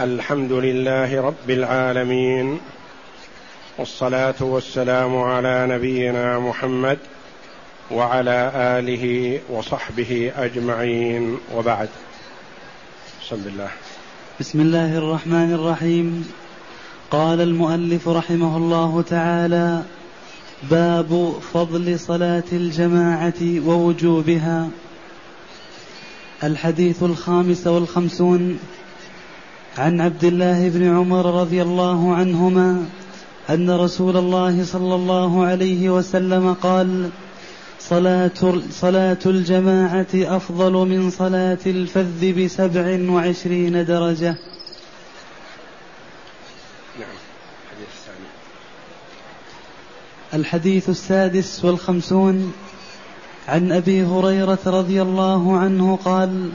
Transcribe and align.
الحمد 0.00 0.52
لله 0.52 1.20
رب 1.20 1.50
العالمين 1.50 2.58
والصلاة 3.78 4.34
والسلام 4.40 5.18
على 5.18 5.66
نبينا 5.70 6.38
محمد 6.38 6.98
وعلى 7.90 8.52
آله 8.54 9.38
وصحبه 9.50 10.32
أجمعين. 10.36 11.36
وبعد. 11.54 11.88
بسم 13.22 13.42
الله. 13.46 13.68
بسم 14.40 14.60
الله 14.60 14.98
الرحمن 14.98 15.54
الرحيم. 15.54 16.32
قال 17.10 17.40
المؤلف 17.40 18.08
رحمه 18.08 18.56
الله 18.56 19.02
تعالى 19.02 19.82
باب 20.70 21.32
فضل 21.52 21.98
صلاة 21.98 22.44
الجماعة 22.52 23.66
ووجوبها. 23.66 24.68
الحديث 26.44 27.02
الخامس 27.02 27.66
والخمسون 27.66 28.58
عن 29.78 30.00
عبد 30.00 30.24
الله 30.24 30.68
بن 30.68 30.96
عمر 30.96 31.40
رضي 31.40 31.62
الله 31.62 32.14
عنهما 32.14 32.86
أن 33.50 33.70
رسول 33.70 34.16
الله 34.16 34.64
صلى 34.64 34.94
الله 34.94 35.44
عليه 35.44 35.90
وسلم 35.90 36.54
قال 36.54 37.10
صلاة, 37.80 38.30
صلاة 38.70 39.18
الجماعة 39.26 40.06
أفضل 40.14 40.72
من 40.72 41.10
صلاة 41.10 41.58
الفذ 41.66 42.44
بسبع 42.44 43.10
وعشرين 43.10 43.84
درجة. 43.84 44.34
نعم 47.00 47.16
الحديث 47.70 47.88
الثاني. 47.94 48.28
الحديث 50.34 50.88
السادس 50.88 51.64
والخمسون 51.64 52.52
عن 53.48 53.72
أبي 53.72 54.04
هريرة 54.04 54.58
رضي 54.66 55.02
الله 55.02 55.58
عنه 55.58 55.98
قال 56.04 56.50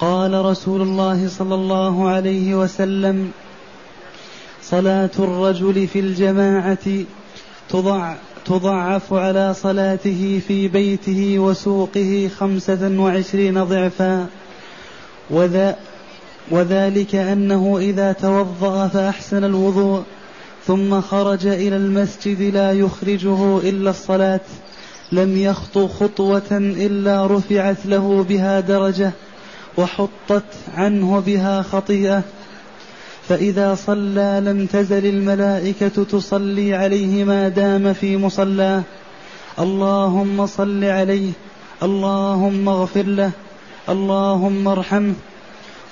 قال 0.00 0.44
رسول 0.44 0.82
الله 0.82 1.28
صلى 1.28 1.54
الله 1.54 2.08
عليه 2.08 2.54
وسلم 2.54 3.30
صلاة 4.62 5.10
الرجل 5.18 5.88
في 5.88 6.00
الجماعة 6.00 6.86
تضع 7.68 8.14
تضعف 8.44 9.12
على 9.12 9.54
صلاته 9.54 10.40
في 10.48 10.68
بيته 10.68 11.38
وسوقه 11.38 12.30
خمسة 12.38 12.98
وعشرين 12.98 13.64
ضعفا. 13.64 14.26
وذا 15.30 15.76
وذلك 16.50 17.14
أنه 17.14 17.78
إذا 17.78 18.12
توضأ 18.12 18.88
فأحسن 18.88 19.44
الوضوء 19.44 20.02
ثم 20.66 21.00
خرج 21.00 21.46
إلى 21.46 21.76
المسجد 21.76 22.42
لا 22.42 22.72
يخرجه 22.72 23.58
إلا 23.58 23.90
الصلاة 23.90 24.40
لم 25.12 25.36
يخطو 25.36 25.88
خطوة 25.88 26.50
إلا 26.52 27.26
رفعت 27.26 27.86
له 27.86 28.26
بها 28.28 28.60
درجة. 28.60 29.12
وحطت 29.76 30.44
عنه 30.74 31.22
بها 31.26 31.62
خطيئة. 31.62 32.22
فإذا 33.28 33.74
صلى 33.74 34.42
لم 34.44 34.66
تزل 34.66 35.06
الملائكة 35.06 36.04
تصلي 36.04 36.74
عليه 36.74 37.24
ما 37.24 37.48
دام 37.48 37.92
في 37.92 38.16
مصلاه 38.16 38.82
اللهم 39.58 40.46
صل 40.46 40.84
عليه 40.84 41.30
اللهم 41.82 42.68
اغفر 42.68 43.02
له 43.02 43.30
اللهم 43.88 44.68
ارحمه. 44.68 45.14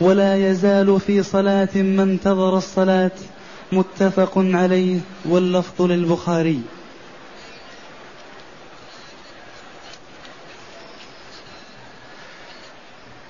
ولا 0.00 0.50
يزال 0.50 1.00
في 1.00 1.22
صلاة 1.22 1.76
ما 1.76 2.02
انتظر 2.02 2.56
الصلاة. 2.58 3.10
متفق 3.72 4.32
عليه 4.36 4.98
واللفظ 5.24 5.82
للبخاري. 5.82 6.60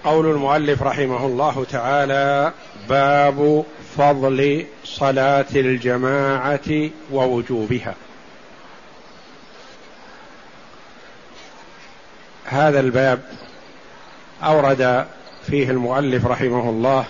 قول 0.05 0.27
المؤلف 0.27 0.83
رحمه 0.83 1.27
الله 1.27 1.65
تعالى 1.71 2.53
باب 2.89 3.65
فضل 3.97 4.67
صلاة 4.85 5.47
الجماعة 5.55 6.91
ووجوبها. 7.13 7.95
هذا 12.45 12.81
الباب 12.81 13.21
أورد 14.43 15.07
فيه 15.47 15.71
المؤلف 15.71 16.27
رحمه 16.27 16.71
الله 16.71 17.05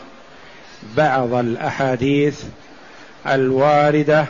بعض 0.96 1.34
الأحاديث 1.34 2.42
الواردة 3.26 4.26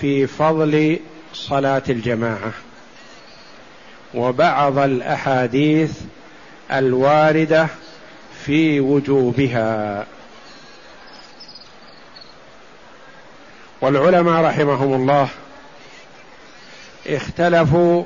في 0.00 0.26
فضل 0.26 0.98
صلاة 1.34 1.82
الجماعة 1.88 2.52
وبعض 4.14 4.78
الأحاديث 4.78 5.92
الواردة 6.72 7.68
في 8.44 8.80
وجوبها. 8.80 10.06
والعلماء 13.80 14.44
رحمهم 14.44 14.94
الله 14.94 15.28
اختلفوا 17.06 18.04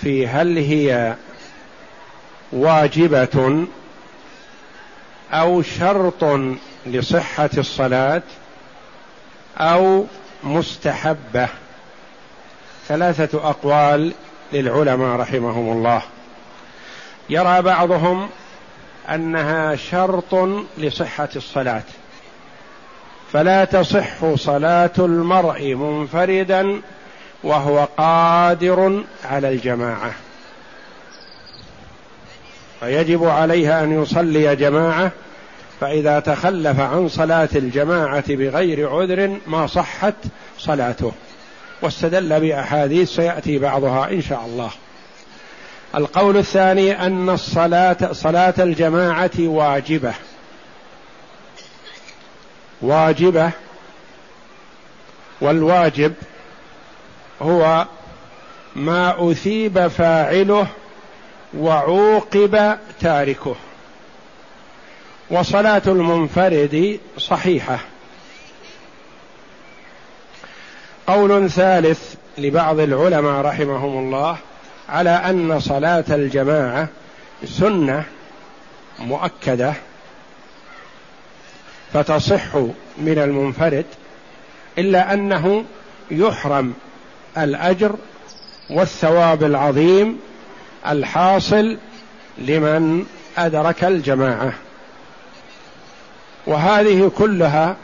في 0.00 0.26
هل 0.26 0.58
هي 0.58 1.16
واجبة 2.52 3.66
أو 5.32 5.62
شرط 5.62 6.24
لصحة 6.86 7.50
الصلاة 7.58 8.22
أو 9.58 10.06
مستحبة. 10.44 11.48
ثلاثة 12.88 13.50
أقوال 13.50 14.12
للعلماء 14.52 15.20
رحمهم 15.20 15.72
الله. 15.72 16.02
يرى 17.30 17.62
بعضهم 17.62 18.28
أنها 19.14 19.76
شرط 19.76 20.34
لصحة 20.78 21.28
الصلاة. 21.36 21.82
فلا 23.32 23.64
تصح 23.64 24.34
صلاة 24.34 24.90
المرء 24.98 25.74
منفردا 25.74 26.80
وهو 27.42 27.88
قادر 27.96 29.04
على 29.24 29.48
الجماعة. 29.48 30.12
فيجب 32.80 33.24
عليه 33.24 33.82
أن 33.82 34.02
يصلي 34.02 34.56
جماعة 34.56 35.10
فإذا 35.80 36.20
تخلف 36.20 36.80
عن 36.80 37.08
صلاة 37.08 37.48
الجماعة 37.54 38.34
بغير 38.34 38.90
عذر 38.90 39.38
ما 39.46 39.66
صحت 39.66 40.14
صلاته. 40.58 41.12
واستدل 41.82 42.40
بأحاديث 42.40 43.10
سيأتي 43.10 43.58
بعضها 43.58 44.10
إن 44.10 44.22
شاء 44.22 44.44
الله. 44.46 44.70
القول 45.94 46.36
الثاني 46.36 47.06
أن 47.06 47.30
الصلاه 47.30 48.12
صلاة 48.12 48.54
الجماعة 48.58 49.30
واجبة. 49.38 50.14
واجبة. 52.82 53.50
والواجب 55.40 56.14
هو 57.42 57.86
ما 58.76 59.30
أثيب 59.30 59.88
فاعله 59.88 60.66
وعوقب 61.54 62.78
تاركه. 63.00 63.56
وصلاة 65.30 65.82
المنفرد 65.86 67.00
صحيحة. 67.18 67.78
قول 71.06 71.50
ثالث 71.50 72.14
لبعض 72.38 72.78
العلماء 72.80 73.40
رحمهم 73.40 73.98
الله 73.98 74.36
على 74.90 75.10
أن 75.10 75.60
صلاة 75.60 76.04
الجماعة 76.10 76.88
سنة 77.44 78.04
مؤكدة 78.98 79.74
فتصح 81.92 82.56
من 82.98 83.18
المنفرد 83.18 83.84
إلا 84.78 85.14
أنه 85.14 85.64
يحرم 86.10 86.74
الأجر 87.38 87.94
والثواب 88.70 89.44
العظيم 89.44 90.20
الحاصل 90.86 91.78
لمن 92.38 93.06
أدرك 93.38 93.84
الجماعة. 93.84 94.52
وهذه 96.46 97.12
كلها 97.18 97.76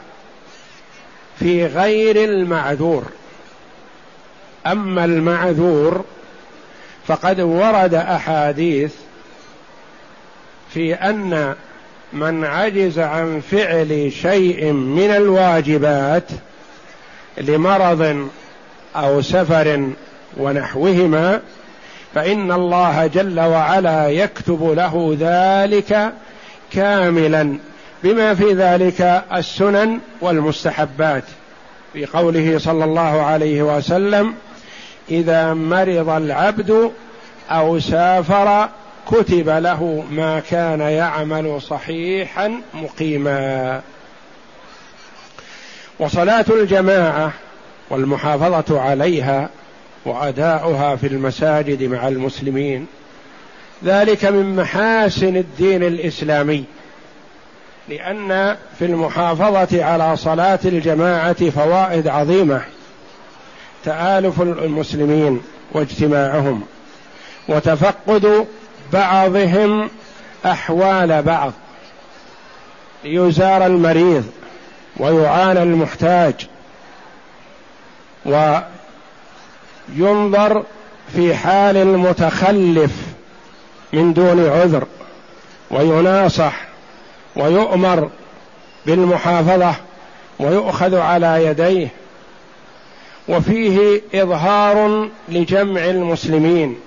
في 1.39 1.65
غير 1.65 2.23
المعذور. 2.23 3.03
أما 4.67 5.05
المعذور 5.05 6.05
فقد 7.07 7.39
ورد 7.39 7.93
أحاديث 7.93 8.93
في 10.73 10.93
أن 10.93 11.55
من 12.13 12.45
عجز 12.45 12.99
عن 12.99 13.41
فعل 13.51 14.11
شيء 14.21 14.71
من 14.71 15.09
الواجبات 15.09 16.23
لمرض 17.37 18.29
أو 18.95 19.21
سفر 19.21 19.89
ونحوهما 20.37 21.41
فإن 22.15 22.51
الله 22.51 23.07
جل 23.07 23.39
وعلا 23.39 24.09
يكتب 24.09 24.73
له 24.77 25.17
ذلك 25.19 26.13
كاملا 26.71 27.57
بما 28.03 28.33
في 28.33 28.53
ذلك 28.53 29.23
السنن 29.33 29.99
والمستحبات. 30.21 31.23
في 31.93 32.05
قوله 32.05 32.57
صلى 32.57 32.85
الله 32.85 33.21
عليه 33.21 33.77
وسلم 33.77 34.33
إذا 35.09 35.53
مرض 35.53 36.09
العبد 36.09 36.91
أو 37.51 37.79
سافر 37.79 38.69
كتب 39.11 39.49
له 39.49 40.03
ما 40.11 40.39
كان 40.39 40.79
يعمل 40.79 41.61
صحيحا 41.61 42.61
مقيما. 42.73 43.81
وصلاة 45.99 46.45
الجماعة 46.49 47.33
والمحافظة 47.89 48.81
عليها 48.81 49.49
وأداؤها 50.05 50.95
في 50.95 51.07
المساجد 51.07 51.83
مع 51.83 52.07
المسلمين 52.07 52.87
ذلك 53.85 54.25
من 54.25 54.55
محاسن 54.55 55.35
الدين 55.37 55.83
الإسلامي. 55.83 56.63
لأن 57.89 58.55
في 58.79 58.85
المحافظة 58.85 59.85
على 59.85 60.17
صلاة 60.17 60.59
الجماعة 60.65 61.49
فوائد 61.49 62.07
عظيمة. 62.07 62.61
تآلف 63.87 64.41
المسلمين 64.41 65.41
واجتماعهم 65.71 66.61
وتفقد 67.47 68.47
بعضهم 68.93 69.89
أحوال 70.45 71.21
بعض. 71.21 71.51
ليزار 73.03 73.65
المريض 73.65 74.31
ويعانى 74.97 75.63
المحتاج 75.63 76.33
وينظر 79.95 80.63
في 81.15 81.35
حال 81.35 81.77
المتخلف 81.77 82.91
من 83.93 84.13
دون 84.13 84.49
عذر 84.49 84.87
ويناصح 85.71 86.53
ويؤمر 87.35 88.09
بالمحافظة 88.85 89.75
ويؤخذ 90.39 90.95
على 90.95 91.45
يديه 91.45 91.87
وفيه 93.27 94.01
إظهار 94.15 95.09
لجمع 95.29 95.85
المسلمين 95.85 96.77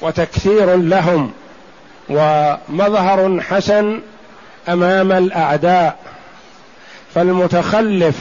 وتكثير 0.00 0.76
لهم 0.76 1.30
ومظهر 2.08 3.40
حسن 3.40 4.00
أمام 4.68 5.12
الأعداء 5.12 5.96
فالمتخلف 7.14 8.16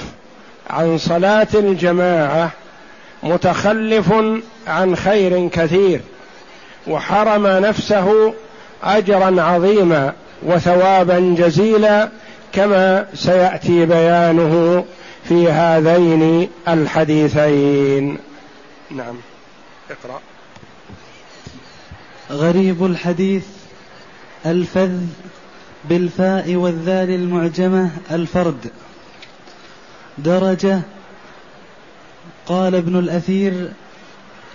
عن 0.69 0.97
صلاة 0.97 1.47
الجماعة 1.53 2.51
متخلف 3.23 4.13
عن 4.67 4.95
خير 4.95 5.47
كثير 5.47 6.01
وحرم 6.87 7.47
نفسه 7.47 8.33
أجرا 8.83 9.41
عظيما 9.41 10.13
وثوابا 10.43 11.35
جزيلا 11.37 12.09
كما 12.53 13.05
سيأتي 13.13 13.85
بيانه 13.85 14.85
في 15.29 15.51
هذين 15.51 16.49
الحديثين. 16.67 18.17
نعم. 18.91 19.15
اقرأ. 19.89 20.19
غريب 22.31 22.85
الحديث 22.85 23.45
الفذ 24.45 25.01
بالفاء 25.89 26.55
والذال 26.55 27.09
المعجمة 27.09 27.91
الفرد. 28.11 28.71
درجة 30.17 30.81
قال 32.45 32.75
ابن 32.75 32.99
الأثير 32.99 33.69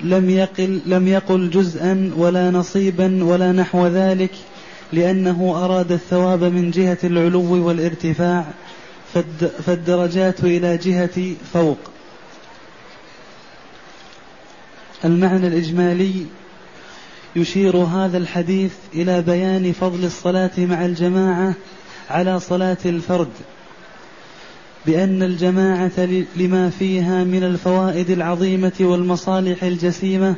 لم 0.00 0.30
يقل 0.30 0.80
لم 0.86 1.08
يقل 1.08 1.50
جزءا 1.50 2.12
ولا 2.16 2.50
نصيبا 2.50 3.24
ولا 3.24 3.52
نحو 3.52 3.86
ذلك 3.86 4.30
لأنه 4.92 5.64
أراد 5.64 5.92
الثواب 5.92 6.44
من 6.44 6.70
جهة 6.70 6.98
العلو 7.04 7.66
والارتفاع 7.66 8.44
فالدرجات 9.66 10.40
إلى 10.44 10.76
جهة 10.76 11.34
فوق. 11.52 11.78
المعنى 15.04 15.46
الإجمالي 15.46 16.26
يشير 17.36 17.76
هذا 17.76 18.18
الحديث 18.18 18.72
إلى 18.94 19.22
بيان 19.22 19.72
فضل 19.72 20.04
الصلاة 20.04 20.50
مع 20.58 20.84
الجماعة 20.84 21.54
على 22.10 22.40
صلاة 22.40 22.76
الفرد 22.84 23.30
بأن 24.86 25.22
الجماعة 25.22 26.08
لما 26.36 26.70
فيها 26.70 27.24
من 27.24 27.44
الفوائد 27.44 28.10
العظيمة 28.10 28.72
والمصالح 28.80 29.64
الجسيمة 29.64 30.34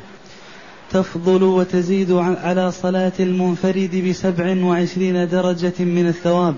تفضل 0.90 1.42
وتزيد 1.42 2.12
على 2.12 2.72
صلاة 2.72 3.12
المنفرد 3.20 4.04
بسبع 4.08 4.64
وعشرين 4.64 5.28
درجة 5.28 5.74
من 5.78 6.08
الثواب. 6.08 6.56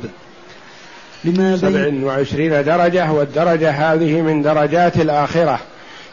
لما 1.26 1.56
سبع 1.56 1.92
وعشرين 2.02 2.64
درجة 2.64 3.12
والدرجة 3.12 3.70
هذه 3.70 4.20
من 4.20 4.42
درجات 4.42 4.96
الآخرة 4.96 5.60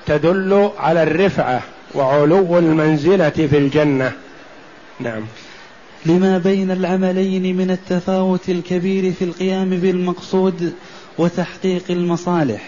تدل 0.06 0.70
على 0.80 1.04
الرفعة 1.04 1.62
وعلو 1.96 2.60
المنزلة 2.60 3.30
في 3.30 3.58
الجنة. 3.58 4.12
نعم. 5.00 5.22
لما 6.06 6.38
بين 6.38 6.72
العملين 6.72 7.58
من 7.58 7.72
التفاوت 7.72 8.50
الكبير 8.50 9.14
في 9.14 9.26
القيام 9.26 9.70
بالمقصود 9.70 10.74
وتحقيق 11.18 11.84
المصالح. 11.90 12.62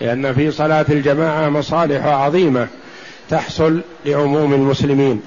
لأن 0.00 0.34
في 0.34 0.50
صلاة 0.50 0.86
الجماعة 0.88 1.48
مصالح 1.48 2.06
عظيمة 2.06 2.68
تحصل 3.30 3.80
لعموم 4.06 4.54
المسلمين. 4.54 5.20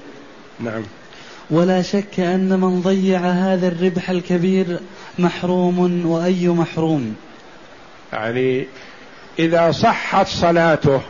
نعم. 0.60 0.82
ولا 1.52 1.82
شك 1.82 2.20
أن 2.20 2.60
من 2.60 2.82
ضيع 2.82 3.20
هذا 3.20 3.68
الربح 3.68 4.10
الكبير 4.10 4.80
محروم 5.20 6.06
وأي 6.06 6.48
محروم؟ 6.48 7.16
يعني 8.14 8.68
إذا 9.40 9.72
صحت 9.72 10.28
صلاته 10.28 11.02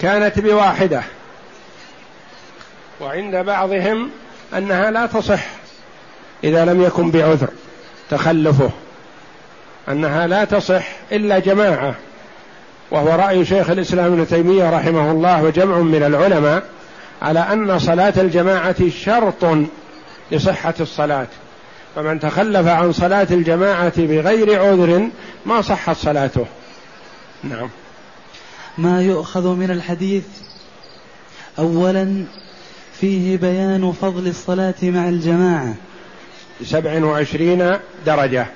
كانت 0.00 0.38
بواحدة. 0.38 1.02
وعند 3.00 3.36
بعضهم 3.36 4.10
أنها 4.56 4.90
لا 4.90 5.06
تصح 5.06 5.44
إذا 6.44 6.64
لم 6.64 6.82
يكن 6.82 7.10
بعذر 7.10 7.48
تخلفه. 8.10 8.70
أنها 9.88 10.26
لا 10.26 10.44
تصح 10.44 10.86
إلا 11.12 11.38
جماعة. 11.38 11.94
وهو 12.90 13.08
رأي 13.08 13.44
شيخ 13.44 13.70
الإسلام 13.70 14.12
ابن 14.12 14.26
تيمية 14.26 14.70
رحمه 14.70 15.10
الله 15.10 15.42
وجمع 15.42 15.78
من 15.78 16.02
العلماء 16.02 16.62
على 17.22 17.40
أن 17.40 17.78
صلاة 17.78 18.14
الجماعة 18.16 18.88
شرط 18.88 19.66
لصحة 20.32 20.74
الصلاة. 20.80 21.26
فمن 21.96 22.20
تخلف 22.20 22.66
عن 22.66 22.92
صلاة 22.92 23.26
الجماعة 23.30 23.92
بغير 23.96 24.62
عذر 24.62 25.08
ما 25.46 25.62
صحت 25.62 25.96
صلاته. 25.96 26.46
نعم. 27.44 27.68
ما 28.78 29.02
يؤخذ 29.02 29.48
من 29.48 29.70
الحديث 29.70 30.24
أولا 31.58 32.24
فيه 33.00 33.36
بيان 33.36 33.92
فضل 33.92 34.26
الصلاة 34.26 34.74
مع 34.82 35.08
الجماعة. 35.08 35.74
سبع 36.64 37.04
وعشرين 37.04 37.76
درجة. 38.06 38.46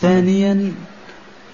ثانيا 0.00 0.74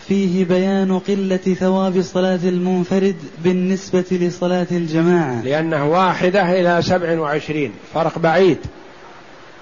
فيه 0.08 0.44
بيان 0.44 0.98
قلة 0.98 1.36
ثواب 1.36 2.02
صلاة 2.02 2.40
المنفرد 2.44 3.16
بالنسبة 3.44 4.04
لصلاة 4.10 4.66
الجماعة. 4.70 5.42
لأنه 5.42 5.90
واحدة 5.90 6.60
إلى 6.60 6.82
سبع 6.82 7.18
وعشرين 7.20 7.72
فرق 7.94 8.18
بعيد. 8.18 8.58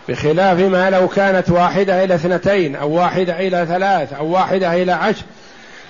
بخلاف 0.08 0.58
ما 0.60 0.90
لو 0.90 1.08
كانت 1.08 1.50
واحدة 1.50 2.04
إلى 2.04 2.14
اثنتين 2.14 2.76
أو 2.76 2.90
واحدة 2.92 3.46
إلى 3.46 3.66
ثلاث 3.68 4.12
أو 4.12 4.26
واحدة 4.26 4.82
إلى 4.82 4.92
عشر. 4.92 5.24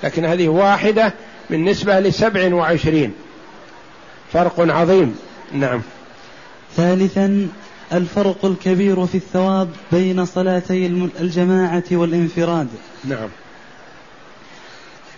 لكن 0.05 0.25
هذه 0.25 0.49
واحدة 0.49 1.13
بالنسبة 1.51 2.01
لسبع 2.01 2.55
وعشرين. 2.55 3.13
فرق 4.33 4.61
عظيم. 4.61 5.17
نعم. 5.53 5.83
ثالثا 6.77 7.49
الفرق 7.93 8.45
الكبير 8.45 9.07
في 9.07 9.15
الثواب 9.15 9.69
بين 9.93 10.25
صلاتي 10.25 10.87
الجماعة 11.21 11.85
والانفراد. 11.93 12.69
نعم. 13.05 13.29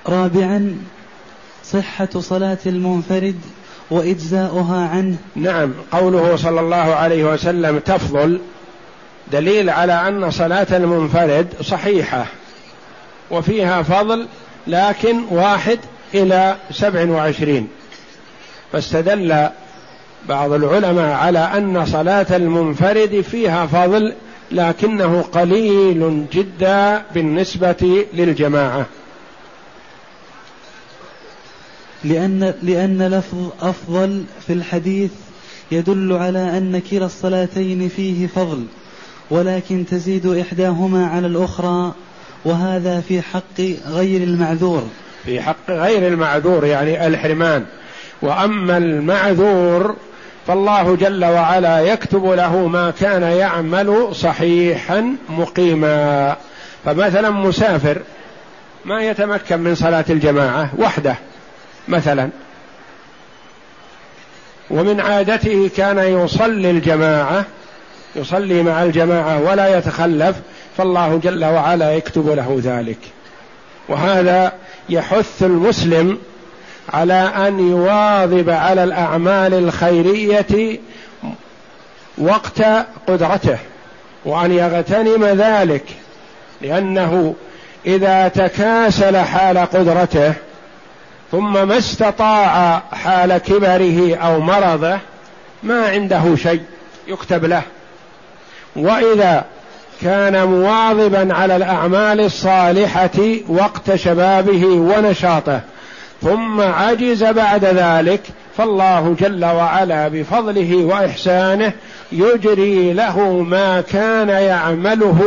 رابعا 0.09 0.77
صحة 1.65 2.09
صلاة 2.19 2.59
المنفرد 2.67 3.41
وإجزاؤها 3.91 4.89
عنه. 4.89 5.17
نعم 5.37 5.73
قوله 5.93 6.37
صلى 6.37 6.61
الله 6.61 6.77
عليه 6.77 7.25
وسلم 7.25 7.79
تفضل 7.79 8.41
دليل 9.33 9.71
على 9.71 10.09
أن 10.09 10.31
صلاة 10.31 10.67
المنفرد 10.71 11.47
صحيحة 11.63 12.27
وفيها 13.31 13.83
فضل 13.83 14.27
لكن 14.67 15.17
واحد 15.31 15.79
إلى 16.15 16.57
سبع 16.71 17.11
وعشرين. 17.11 17.69
فاستدل 18.73 19.49
بعض 20.29 20.53
العلماء 20.53 21.17
على 21.17 21.39
أن 21.39 21.87
صلاة 21.87 22.27
المنفرد 22.31 23.25
فيها 23.31 23.67
فضل 23.67 24.15
لكنه 24.51 25.25
قليل 25.33 26.27
جدا 26.33 27.03
بالنسبة 27.15 28.07
للجماعة. 28.15 28.87
لأن 32.07 32.55
لأن 32.63 33.03
لفظ 33.03 33.51
أفضل 33.61 34.25
في 34.47 34.53
الحديث 34.53 35.11
يدل 35.73 36.13
على 36.13 36.59
أن 36.59 36.83
كلا 36.91 37.07
الصلاتين 37.07 37.89
فيه 37.89 38.27
فضل 38.27 38.65
ولكن 39.31 39.85
تزيد 39.91 40.27
إحداهما 40.27 41.07
على 41.07 41.27
الأخرى 41.27 41.93
وهذا 42.45 43.01
في 43.01 43.23
حق 43.23 43.61
غير 43.87 44.23
المعذور. 44.23 44.83
في 45.25 45.41
حق 45.41 45.71
غير 45.71 46.09
المعذور 46.09 46.65
يعني 46.65 47.07
الحرمان. 47.07 47.65
وأما 48.23 48.77
المعذور 48.77 49.97
فالله 50.47 50.97
جل 50.97 51.25
وعلا 51.25 51.81
يكتب 51.81 52.25
له 52.25 52.67
ما 52.67 52.91
كان 52.91 53.23
يعمل 53.23 54.09
صحيحا 54.13 55.17
مقيما. 55.29 56.37
فمثلا 56.85 57.31
مسافر 57.31 57.99
ما 58.85 59.03
يتمكن 59.03 59.61
من 59.61 59.75
صلاة 59.75 60.05
الجماعة 60.11 60.71
وحده 60.79 61.17
مثلا. 61.89 62.29
ومن 64.71 65.01
عادته 65.01 65.71
كان 65.77 65.99
يصلي 65.99 66.71
الجماعة 66.71 67.45
يصلي 68.17 68.63
مع 68.63 68.83
الجماعة 68.83 69.43
ولا 69.43 69.79
يتخلف 69.79 70.37
فالله 70.77 71.21
جل 71.25 71.45
وعلا 71.45 71.93
يكتب 71.93 72.29
له 72.29 72.61
ذلك. 72.65 72.99
وهذا 73.89 74.53
يحث 74.89 75.43
المسلم 75.43 76.19
على 76.93 77.33
أن 77.37 77.71
يواظب 77.71 78.51
على 78.51 78.85
الأعمال 78.85 79.55
الخيرية 79.55 80.79
وقت 82.19 82.63
قدرته 83.07 83.59
وأن 84.25 84.53
يغتنم 84.53 85.25
ذلك. 85.25 85.85
لأنه 86.63 87.35
إذا 87.87 88.29
تكاسل 88.29 89.17
حال 89.17 89.59
قدرته 89.59 90.35
ثم 91.33 91.69
ما 91.69 91.79
استطاع 91.79 92.83
حال 92.93 93.39
كبره 93.39 94.17
أو 94.17 94.41
مرضه 94.41 94.99
ما 95.63 95.89
عنده 95.89 96.37
شيء 96.37 96.63
يكتب 97.09 97.45
له. 97.45 97.63
وإذا 98.77 99.45
كان 100.03 100.47
مواظبا 100.47 101.35
على 101.35 101.57
الأعمال 101.57 102.21
الصالحة 102.21 103.19
وقت 103.49 103.95
شبابه 103.95 104.67
ونشاطه 104.67 105.61
ثم 106.23 106.61
عجز 106.61 107.25
بعد 107.25 107.65
ذلك 107.65 108.21
فالله 108.57 109.17
جل 109.21 109.45
وعلا 109.45 110.09
بفضله 110.09 110.77
وإحسانه 110.77 111.73
يجري 112.13 112.93
له 112.93 113.21
ما 113.31 113.81
كان 113.81 114.29
يعمله 114.29 115.21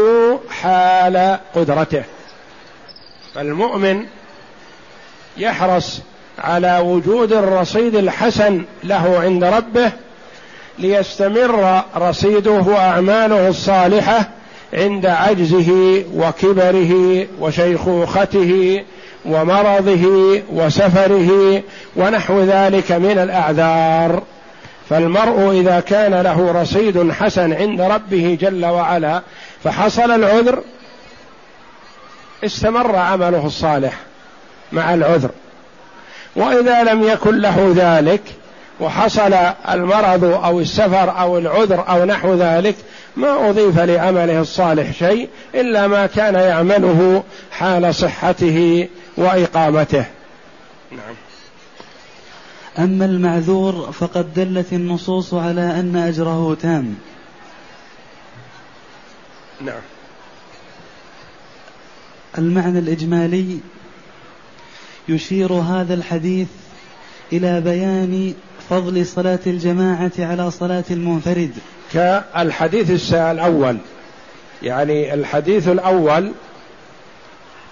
حال 0.61 1.37
قدرته. 1.55 2.03
فالمؤمن 3.35 4.05
يحرص 5.39 6.01
على 6.39 6.77
وجود 6.77 7.33
الرصيد 7.33 7.95
الحسن 7.95 8.63
له 8.83 9.19
عند 9.19 9.43
ربه 9.43 9.91
ليستمر 10.79 11.81
رصيده 11.97 12.51
وأعماله 12.51 13.47
الصالحة 13.47 14.29
عند 14.73 15.05
عجزه 15.05 16.03
وكبره 16.15 17.25
وشيخوخته 17.39 18.83
ومرضه 19.25 20.05
وسفره 20.53 21.61
ونحو 21.95 22.41
ذلك 22.41 22.91
من 22.91 23.17
الأعذار. 23.17 24.23
فالمرء 24.89 25.51
إذا 25.61 25.79
كان 25.79 26.21
له 26.21 26.61
رصيد 26.61 27.11
حسن 27.11 27.53
عند 27.53 27.81
ربه 27.81 28.37
جل 28.41 28.65
وعلا 28.65 29.21
فحصل 29.63 30.11
العذر 30.11 30.63
استمر 32.45 32.95
عمله 32.95 33.45
الصالح. 33.45 34.08
مع 34.71 34.93
العذر. 34.93 35.29
وإذا 36.35 36.83
لم 36.83 37.03
يكن 37.03 37.37
له 37.37 37.73
ذلك 37.75 38.21
وحصل 38.79 39.33
المرض 39.69 40.23
أو 40.23 40.59
السفر 40.59 41.19
أو 41.19 41.37
العذر 41.37 41.89
أو 41.89 42.05
نحو 42.05 42.33
ذلك 42.33 42.75
ما 43.17 43.49
أضيف 43.49 43.79
لعمله 43.79 44.41
الصالح 44.41 44.91
شيء 44.91 45.29
إلا 45.55 45.87
ما 45.87 46.05
كان 46.05 46.35
يعمله 46.35 47.23
حال 47.51 47.95
صحته 47.95 48.87
وإقامته. 49.17 50.05
نعم. 50.91 51.15
أما 52.79 53.05
المعذور 53.05 53.91
فقد 53.91 54.33
دلت 54.33 54.73
النصوص 54.73 55.33
على 55.33 55.61
أن 55.61 55.95
أجره 55.95 56.57
تام. 56.61 56.95
نعم. 59.61 59.81
المعنى 62.37 62.79
الإجمالي 62.79 63.59
يشير 65.09 65.53
هذا 65.53 65.93
الحديث 65.93 66.47
إلى 67.33 67.61
بيان 67.61 68.33
فضل 68.69 69.05
صلاة 69.05 69.39
الجماعة 69.47 70.11
على 70.19 70.51
صلاة 70.51 70.83
المنفرد. 70.91 71.51
كالحديث 71.93 73.13
الأول. 73.13 73.77
يعني 74.63 75.13
الحديث 75.13 75.67
الأول 75.67 76.31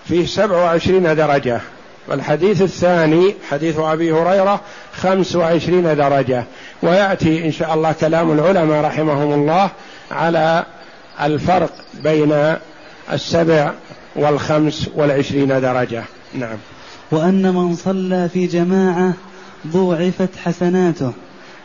فيه 0.08 0.26
سبع 0.26 0.58
وعشرين 0.58 1.16
درجة 1.16 1.62
والحديث 2.08 2.62
الثاني 2.62 3.36
حديث 3.50 3.80
أبي 3.80 4.12
هريرة 4.12 4.62
خمس 4.94 5.36
وعشرين 5.36 5.96
درجة. 5.96 6.44
ويأتي 6.84 7.46
إن 7.46 7.52
شاء 7.52 7.74
الله 7.74 7.92
كلام 7.92 8.32
العلماء 8.32 8.84
رحمهم 8.84 9.34
الله 9.34 9.70
على 10.12 10.66
الفرق 11.22 11.72
بين 11.94 12.56
السبع 13.14 13.72
والخمس 14.16 14.90
والعشرين 14.96 15.48
درجة. 15.48 16.04
نعم. 16.34 16.58
وأن 17.12 17.54
من 17.54 17.76
صلى 17.76 18.30
في 18.30 18.48
جماعة 18.48 19.14
ضوعفت 19.68 20.30
حسناته 20.44 21.12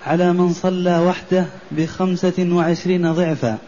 على 0.06 0.32
من 0.32 0.52
صلى 0.52 0.98
وحده 0.98 1.46
بخمسة 1.70 2.48
وعشرين 2.52 3.12
ضعفا. 3.12 3.58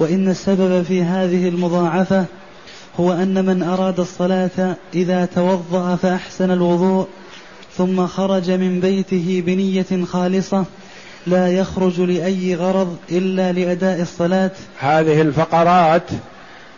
وإن 0.00 0.28
السبب 0.28 0.82
في 0.82 1.02
هذه 1.02 1.48
المضاعفة 1.48 2.24
هو 3.00 3.12
أن 3.12 3.44
من 3.44 3.62
أراد 3.62 4.00
الصلاة 4.00 4.76
إذا 4.94 5.24
توضأ 5.34 5.96
فأحسن 5.96 6.50
الوضوء 6.50 7.06
ثم 7.76 8.06
خرج 8.06 8.50
من 8.50 8.80
بيته 8.80 9.42
بنية 9.46 10.04
خالصة 10.04 10.64
لا 11.26 11.48
يخرج 11.48 12.00
لأي 12.00 12.54
غرض 12.54 12.96
إلا 13.10 13.52
لأداء 13.52 14.02
الصلاة. 14.02 14.50
هذه 14.78 15.20
الفقرات 15.20 16.10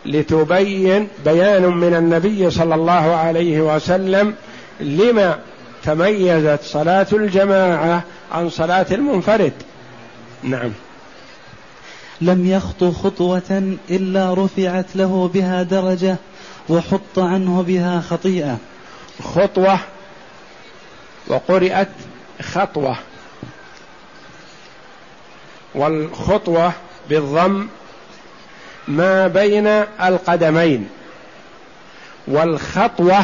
لتبين 0.07 1.07
بيان 1.25 1.63
من 1.63 1.93
النبي 1.93 2.51
صلى 2.51 2.75
الله 2.75 3.15
عليه 3.15 3.61
وسلم 3.61 4.35
لما 4.79 5.39
تميزت 5.83 6.59
صلاة 6.63 7.07
الجماعة 7.13 8.03
عن 8.31 8.49
صلاة 8.49 8.85
المنفرد. 8.91 9.53
نعم. 10.43 10.71
لم 12.21 12.45
يخط 12.51 12.83
خطوة 12.83 13.77
إلا 13.89 14.33
رفعت 14.33 14.85
له 14.95 15.31
بها 15.33 15.63
درجة 15.63 16.15
وحط 16.69 17.19
عنه 17.19 17.63
بها 17.67 18.01
خطيئة. 18.01 18.57
خطوة 19.23 19.79
وقرئت 21.27 21.89
خطوة. 22.41 22.95
والخطوة 25.75 26.71
بالضم 27.09 27.67
ما 28.87 29.27
بين 29.27 29.67
القدمين. 30.03 30.89
والخطوة 32.27 33.19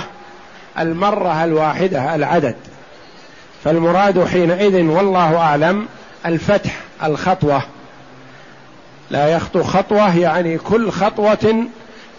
المرة 0.79 1.43
الواحدة 1.43 2.15
العدد. 2.15 2.55
فالمراد 3.63 4.25
حينئذ 4.25 4.81
والله 4.85 5.37
أعلم 5.37 5.87
الفتح 6.25 6.79
الخطوة. 7.03 7.61
لا 9.09 9.27
يخطو 9.27 9.63
خطوة 9.63 10.17
يعني 10.17 10.57
كل 10.57 10.91
خطوة 10.91 11.65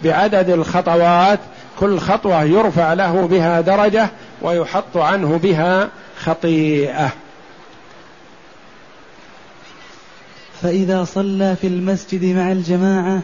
بعدد 0.04 0.50
الخطوات 0.50 1.40
كل 1.80 1.98
خطوة 1.98 2.42
يرفع 2.42 2.92
له 2.92 3.26
بها 3.26 3.60
درجة 3.60 4.08
ويحط 4.42 4.96
عنه 4.96 5.40
بها 5.42 5.88
خطيئة. 6.18 7.10
فإذا 10.62 11.04
صلى 11.04 11.56
في 11.60 11.66
المسجد 11.66 12.24
مع 12.24 12.52
الجماعة 12.52 13.20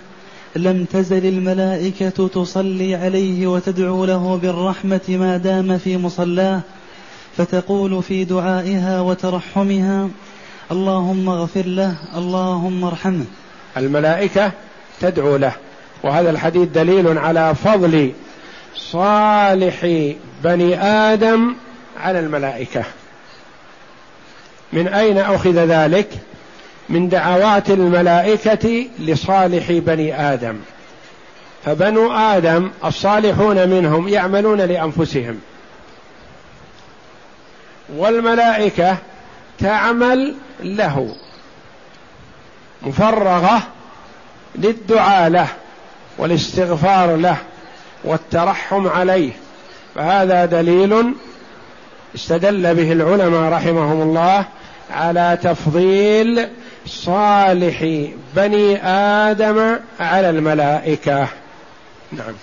لم 0.56 0.84
تزل 0.84 1.26
الملائكة 1.26 2.28
تصلي 2.28 2.94
عليه 2.94 3.46
وتدعو 3.46 4.04
له 4.04 4.36
بالرحمة 4.42 5.00
ما 5.08 5.36
دام 5.36 5.78
في 5.78 5.96
مصلاه 5.96 6.60
فتقول 7.36 8.02
في 8.02 8.24
دعائها 8.24 9.00
وترحمها 9.00 10.08
اللهم 10.70 11.28
اغفر 11.28 11.66
له 11.66 11.94
اللهم 12.16 12.84
ارحمه 12.84 13.24
الملائكة 13.76 14.52
تدعو 15.00 15.36
له 15.36 15.52
وهذا 16.02 16.30
الحديث 16.30 16.68
دليل 16.68 17.18
على 17.18 17.54
فضل 17.54 18.12
صالح 18.76 20.04
بني 20.44 20.82
آدم 20.82 21.54
على 22.00 22.20
الملائكة 22.20 22.84
من 24.72 24.88
أين 24.88 25.18
أخذ 25.18 25.54
ذلك؟ 25.54 26.08
من 26.90 27.08
دعوات 27.08 27.70
الملائكة 27.70 28.86
لصالح 28.98 29.72
بني 29.72 30.32
آدم. 30.32 30.56
فبنو 31.64 32.12
آدم 32.12 32.70
الصالحون 32.84 33.68
منهم 33.68 34.08
يعملون 34.08 34.60
لأنفسهم. 34.60 35.40
والملائكة 37.96 38.96
تعمل 39.58 40.34
له. 40.62 41.14
مفرغة 42.82 43.62
للدعاء 44.54 45.30
له 45.30 45.48
والاستغفار 46.18 47.16
له 47.16 47.36
والترحم 48.04 48.88
عليه. 48.88 49.32
فهذا 49.94 50.44
دليل 50.44 51.14
استدل 52.14 52.74
به 52.74 52.92
العلماء 52.92 53.52
رحمهم 53.52 54.02
الله 54.02 54.44
على 54.90 55.38
تفضيل 55.42 56.48
صالح 56.86 58.08
بني 58.36 58.86
آدم 58.86 59.78
على 60.00 60.30
الملائكة. 60.30 61.28
نعم. 62.12 62.34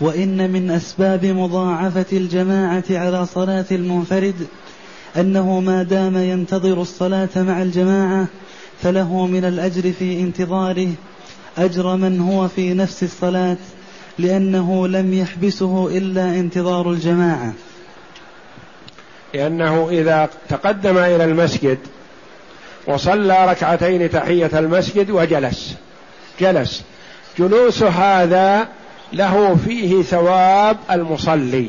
وإن 0.00 0.50
من 0.50 0.70
أسباب 0.70 1.24
مضاعفة 1.24 2.06
الجماعة 2.12 2.84
على 2.90 3.26
صلاة 3.26 3.64
المنفرد 3.70 4.46
أنه 5.16 5.60
ما 5.60 5.82
دام 5.82 6.16
ينتظر 6.16 6.82
الصلاة 6.82 7.28
مع 7.36 7.62
الجماعة 7.62 8.26
فله 8.82 9.26
من 9.26 9.44
الأجر 9.44 9.92
في 9.92 10.20
انتظاره 10.20 10.88
أجر 11.58 11.96
من 11.96 12.20
هو 12.20 12.48
في 12.48 12.74
نفس 12.74 13.02
الصلاة 13.02 13.56
لأنه 14.18 14.88
لم 14.88 15.14
يحبسه 15.14 15.96
إلا 15.98 16.24
انتظار 16.24 16.90
الجماعة. 16.90 17.52
لأنه 19.34 19.88
إذا 19.90 20.28
تقدم 20.48 20.98
إلى 20.98 21.24
المسجد 21.24 21.78
وصلى 22.88 23.46
ركعتين 23.50 24.10
تحية 24.10 24.50
المسجد 24.58 25.10
وجلس. 25.10 25.74
جلس. 26.40 26.82
جلوس 27.38 27.82
هذا 27.82 28.68
له 29.12 29.56
فيه 29.66 30.02
ثواب 30.02 30.76
المصلي. 30.90 31.68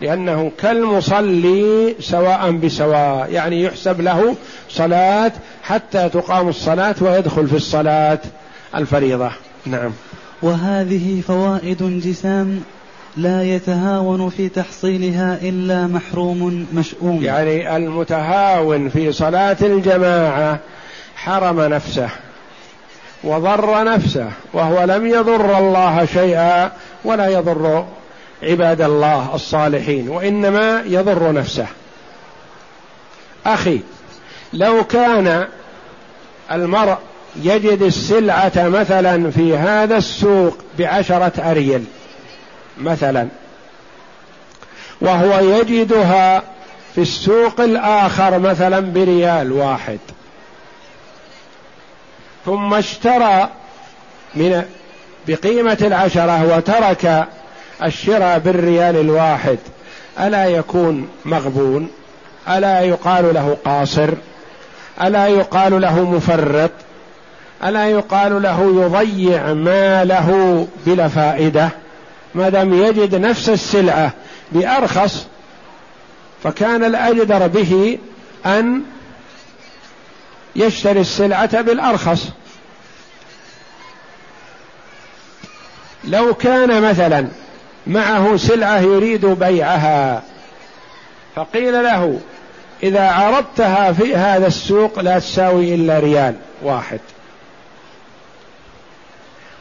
لأنه 0.00 0.52
كالمصلي 0.62 1.94
سواء 2.00 2.50
بسواء 2.50 3.32
يعني 3.32 3.62
يحسب 3.62 4.00
له 4.00 4.36
صلاة 4.70 5.32
حتى 5.62 6.08
تقام 6.08 6.48
الصلاة 6.48 6.94
ويدخل 7.00 7.48
في 7.48 7.56
الصلاة 7.56 8.18
الفريضة. 8.74 9.30
نعم. 9.66 9.92
وهذه 10.42 11.22
فوائد 11.28 12.00
جسام 12.00 12.60
لا 13.16 13.42
يتهاون 13.42 14.28
في 14.28 14.48
تحصيلها 14.48 15.38
إلا 15.42 15.86
محروم 15.86 16.66
مشؤوم. 16.74 17.22
يعني 17.22 17.76
المتهاون 17.76 18.88
في 18.88 19.12
صلاة 19.12 19.56
الجماعة 19.62 20.58
حرم 21.16 21.60
نفسه 21.60 22.08
وضر 23.24 23.84
نفسه 23.84 24.30
وهو 24.52 24.84
لم 24.84 25.06
يضر 25.06 25.58
الله 25.58 26.04
شيئا 26.04 26.72
ولا 27.04 27.28
يضر 27.28 27.86
عباد 28.42 28.80
الله 28.80 29.34
الصالحين 29.34 30.08
وإنما 30.08 30.82
يضر 30.86 31.32
نفسه. 31.32 31.66
أخي 33.46 33.80
لو 34.52 34.84
كان 34.84 35.46
المرء 36.52 36.96
يجد 37.42 37.82
السلعة 37.82 38.52
مثلا 38.56 39.30
في 39.30 39.56
هذا 39.56 39.96
السوق 39.96 40.58
بعشرة 40.78 41.50
أريل 41.50 41.84
مثلا 42.78 43.28
وهو 45.00 45.38
يجدها 45.38 46.42
في 46.94 47.00
السوق 47.00 47.60
الآخر 47.60 48.38
مثلا 48.38 48.80
بريال 48.80 49.52
واحد. 49.52 49.98
ثم 52.46 52.74
اشترى 52.74 53.48
من 54.34 54.64
بقيمة 55.28 55.78
العشرة 55.80 56.56
وترك 56.56 57.26
الشراء 57.82 58.38
بالريال 58.38 58.96
الواحد. 58.96 59.58
ألا 60.20 60.46
يكون 60.46 61.08
مغبون؟ 61.24 61.90
ألا 62.48 62.80
يقال 62.80 63.34
له 63.34 63.56
قاصر؟ 63.64 64.10
ألا 65.02 65.26
يقال 65.26 65.80
له 65.80 66.10
مفرط؟ 66.10 66.70
ألا 67.64 67.86
يقال 67.86 68.42
له 68.42 68.84
يضيع 68.84 69.52
ماله 69.52 70.66
بلا 70.86 71.08
فائدة؟ 71.08 71.70
ما 72.34 72.48
دام 72.48 72.74
يجد 72.74 73.14
نفس 73.14 73.48
السلعة 73.48 74.12
بأرخص 74.52 75.26
فكان 76.42 76.84
الأجدر 76.84 77.46
به 77.46 77.98
أن 78.46 78.82
يشتري 80.56 81.00
السلعة 81.00 81.60
بالأرخص. 81.60 82.28
لو 86.04 86.34
كان 86.34 86.82
مثلا 86.82 87.28
معه 87.86 88.36
سلعة 88.36 88.78
يريد 88.80 89.26
بيعها 89.26 90.22
فقيل 91.36 91.84
له 91.84 92.20
إذا 92.82 93.10
عرضتها 93.10 93.92
في 93.92 94.16
هذا 94.16 94.46
السوق 94.46 95.00
لا 95.00 95.18
تساوي 95.18 95.74
إلا 95.74 95.98
ريال 95.98 96.34
واحد. 96.62 97.00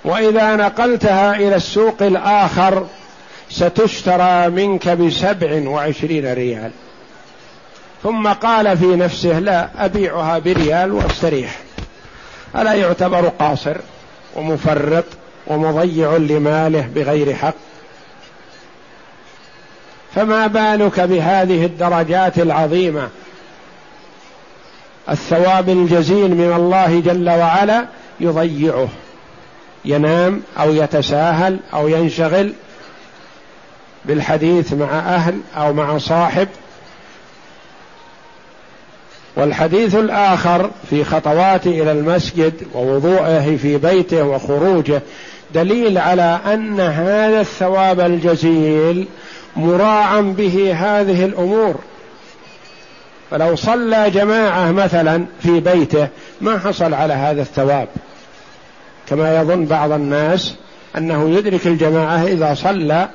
وإذا 0.05 0.55
نقلتها 0.55 1.35
إلى 1.35 1.55
السوق 1.55 2.01
الآخر 2.01 2.87
ستشترى 3.49 4.49
منك 4.49 4.89
بسبع 4.89 5.69
وعشرين 5.69 6.33
ريال. 6.33 6.71
ثم 8.03 8.27
قال 8.27 8.77
في 8.77 8.85
نفسه 8.85 9.39
لا 9.39 9.69
أبيعها 9.77 10.39
بريال 10.39 10.91
واستريح. 10.91 11.59
ألا 12.55 12.73
يعتبر 12.73 13.27
قاصر 13.27 13.75
ومفرط 14.35 15.05
ومضيع 15.47 16.15
لماله 16.17 16.89
بغير 16.95 17.35
حق؟ 17.35 17.53
فما 20.15 20.47
بالك 20.47 20.99
بهذه 20.99 21.65
الدرجات 21.65 22.39
العظيمة؟ 22.39 23.09
الثواب 25.09 25.69
الجزيل 25.69 26.35
من 26.35 26.53
الله 26.55 26.99
جل 26.99 27.29
وعلا 27.29 27.85
يضيعه. 28.19 28.87
ينام 29.85 30.41
أو 30.59 30.73
يتساهل 30.73 31.59
أو 31.73 31.87
ينشغل 31.87 32.53
بالحديث 34.05 34.73
مع 34.73 34.99
أهل 34.99 35.39
أو 35.57 35.73
مع 35.73 35.97
صاحب. 35.97 36.47
والحديث 39.35 39.95
الآخر 39.95 40.69
في 40.89 41.03
خطواته 41.03 41.81
إلى 41.81 41.91
المسجد 41.91 42.53
ووضوءه 42.73 43.57
في 43.61 43.77
بيته 43.77 44.23
وخروجه 44.23 45.01
دليل 45.53 45.97
على 45.97 46.39
أن 46.53 46.79
هذا 46.79 47.41
الثواب 47.41 47.99
الجزيل 47.99 49.07
مراعا 49.55 50.21
به 50.21 50.73
هذه 50.73 51.25
الأمور. 51.25 51.75
فلو 53.31 53.55
صلى 53.55 54.09
جماعة 54.09 54.71
مثلا 54.71 55.25
في 55.43 55.59
بيته 55.59 56.07
ما 56.41 56.59
حصل 56.59 56.93
على 56.93 57.13
هذا 57.13 57.41
الثواب. 57.41 57.87
كما 59.07 59.41
يظن 59.41 59.65
بعض 59.65 59.91
الناس 59.91 60.55
أنه 60.97 61.29
يدرك 61.29 61.67
الجماعة 61.67 62.23
إذا 62.23 62.53
صلى 62.53 63.09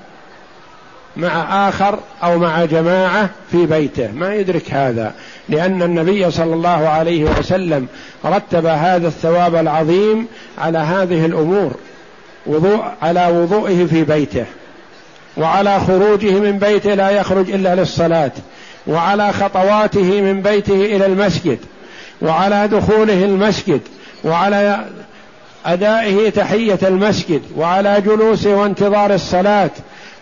مع 1.17 1.69
آخر 1.69 1.99
أو 2.23 2.39
مع 2.39 2.65
جماعة 2.65 3.31
في 3.51 3.67
بيته. 3.67 4.13
ما 4.13 4.35
يدرك 4.35 4.75
هذا. 4.75 5.15
لأن 5.49 5.83
النبي 5.83 6.31
صلى 6.31 6.55
الله 6.55 6.89
عليه 6.89 7.25
وسلم 7.25 7.87
رتب 8.25 8.67
هذا 8.67 9.09
الثواب 9.09 9.55
العظيم 9.55 10.27
على 10.59 10.79
هذه 10.79 11.27
الأمور 11.27 11.73
وضوء 12.47 12.85
على 13.03 13.27
وضوئه 13.27 13.87
في 13.87 14.05
بيته. 14.05 14.45
وعلى 15.37 15.81
خروجه 15.81 16.31
من 16.31 16.59
بيته 16.59 16.95
لا 16.95 17.11
يخرج 17.11 17.51
إلا 17.51 17.75
للصلاة. 17.75 18.33
وعلى 18.87 19.33
خطواته 19.33 20.21
من 20.21 20.43
بيته 20.43 20.97
إلى 20.97 21.07
المسجد. 21.07 21.59
وعلى 22.23 22.69
دخوله 22.69 23.25
المسجد. 23.25 23.81
وعلى 24.25 24.85
أدائه 25.67 26.31
تحية 26.31 26.79
المسجد 26.83 27.43
وعلى 27.57 28.01
جلوسه 28.01 28.55
وانتظار 28.55 29.15
الصلاة. 29.15 29.71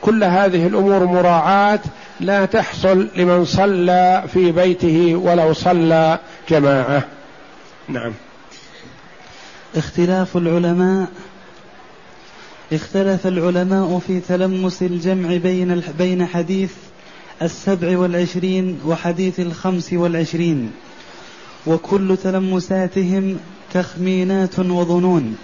كل 0.00 0.24
هذه 0.24 0.66
الأمور 0.66 1.04
مراعاة 1.04 1.80
لا 2.20 2.44
تحصل 2.44 3.08
لمن 3.16 3.44
صلى 3.44 4.24
في 4.32 4.52
بيته 4.52 5.14
ولو 5.14 5.52
صلى 5.52 6.18
جماعة. 6.50 7.04
نعم. 7.88 8.12
اختلاف 9.76 10.36
العلماء 10.36 11.08
اختلف 12.72 13.26
العلماء 13.26 14.00
في 14.06 14.20
تلمس 14.20 14.82
الجمع 14.82 15.36
بين 15.36 15.82
بين 15.98 16.26
حديث 16.26 16.72
السبع 17.42 17.98
والعشرين 17.98 18.80
وحديث 18.86 19.40
الخمس 19.40 19.92
والعشرين. 19.92 20.72
وكل 21.66 22.16
تلمساتهم 22.22 23.38
تخمينات 23.72 24.58
وظنون. 24.58 25.36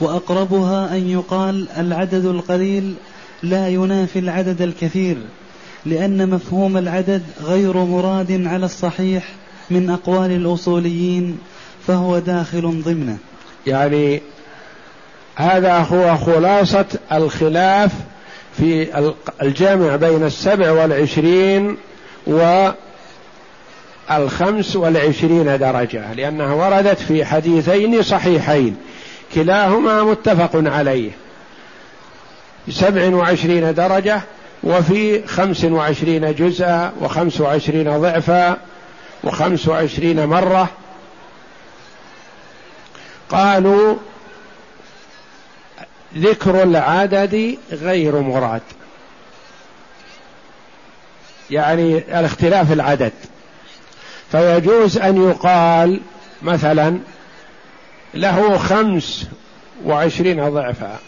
وأقربها 0.00 0.96
أن 0.96 1.10
يقال 1.10 1.66
العدد 1.78 2.24
القليل 2.24 2.94
لا 3.42 3.68
ينافي 3.68 4.18
العدد 4.18 4.62
الكثير 4.62 5.16
لأن 5.86 6.30
مفهوم 6.30 6.76
العدد 6.76 7.22
غير 7.44 7.76
مراد 7.76 8.46
على 8.46 8.66
الصحيح 8.66 9.28
من 9.70 9.90
أقوال 9.90 10.30
الأصوليين 10.30 11.38
فهو 11.86 12.18
داخل 12.18 12.82
ضمنه. 12.84 13.16
يعني 13.66 14.22
هذا 15.36 15.78
هو 15.78 16.16
خلاصة 16.16 16.86
الخلاف 17.12 17.92
في 18.56 18.88
الجامع 19.42 19.96
بين 19.96 20.24
السبع 20.24 20.70
والعشرين 20.70 21.76
والخمس 24.10 24.76
والعشرين 24.76 25.58
درجة 25.58 26.12
لأنها 26.12 26.54
وردت 26.54 26.98
في 26.98 27.24
حديثين 27.24 28.02
صحيحين. 28.02 28.76
كلاهما 29.34 30.02
متفق 30.02 30.50
عليه. 30.54 31.10
سبع 32.70 33.14
وعشرين 33.14 33.74
درجة 33.74 34.20
وفي 34.62 35.26
خمس 35.26 35.64
وعشرين 35.64 36.34
جزءا 36.34 36.92
وخمس 37.00 37.40
وعشرين 37.40 38.00
ضعفا 38.00 38.56
وخمس 39.24 39.68
وعشرين 39.68 40.26
مرة. 40.26 40.68
ذكر 46.16 46.62
العدد 46.62 47.58
غير 47.72 48.20
مراد. 48.20 48.62
يعني 51.50 51.98
الاختلاف 51.98 52.72
العدد. 52.72 53.12
فيجوز 54.32 54.98
أن 54.98 55.28
يقال 55.28 56.00
مثلا 56.42 56.98
له 58.14 58.58
خمس 58.58 59.26
وعشرين 59.84 60.48
ضعفا 60.50 60.98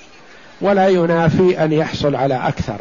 ولا 0.61 0.89
ينافي 0.89 1.65
أن 1.65 1.73
يحصل 1.73 2.15
على 2.15 2.35
أكثر. 2.35 2.81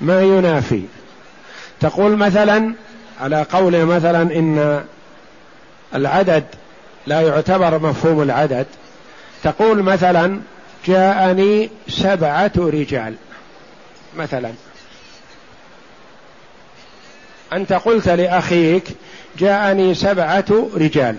ما 0.00 0.22
ينافي؟ 0.22 0.82
تقول 1.80 2.16
مثلا 2.16 2.74
على 3.20 3.42
قول 3.42 3.84
مثلا 3.84 4.22
إن 4.22 4.84
العدد 5.94 6.44
لا 7.06 7.20
يعتبر 7.20 7.78
مفهوم 7.78 8.22
العدد 8.22 8.66
تقول 9.42 9.82
مثلا 9.82 10.40
جاءني 10.86 11.70
سبعة 11.88 12.52
رجال 12.56 13.14
مثلا. 14.16 14.52
أنت 17.52 17.72
قلت 17.72 18.08
لأخيك 18.08 18.84
جاءني 19.38 19.94
سبعة 19.94 20.68
رجال. 20.76 21.16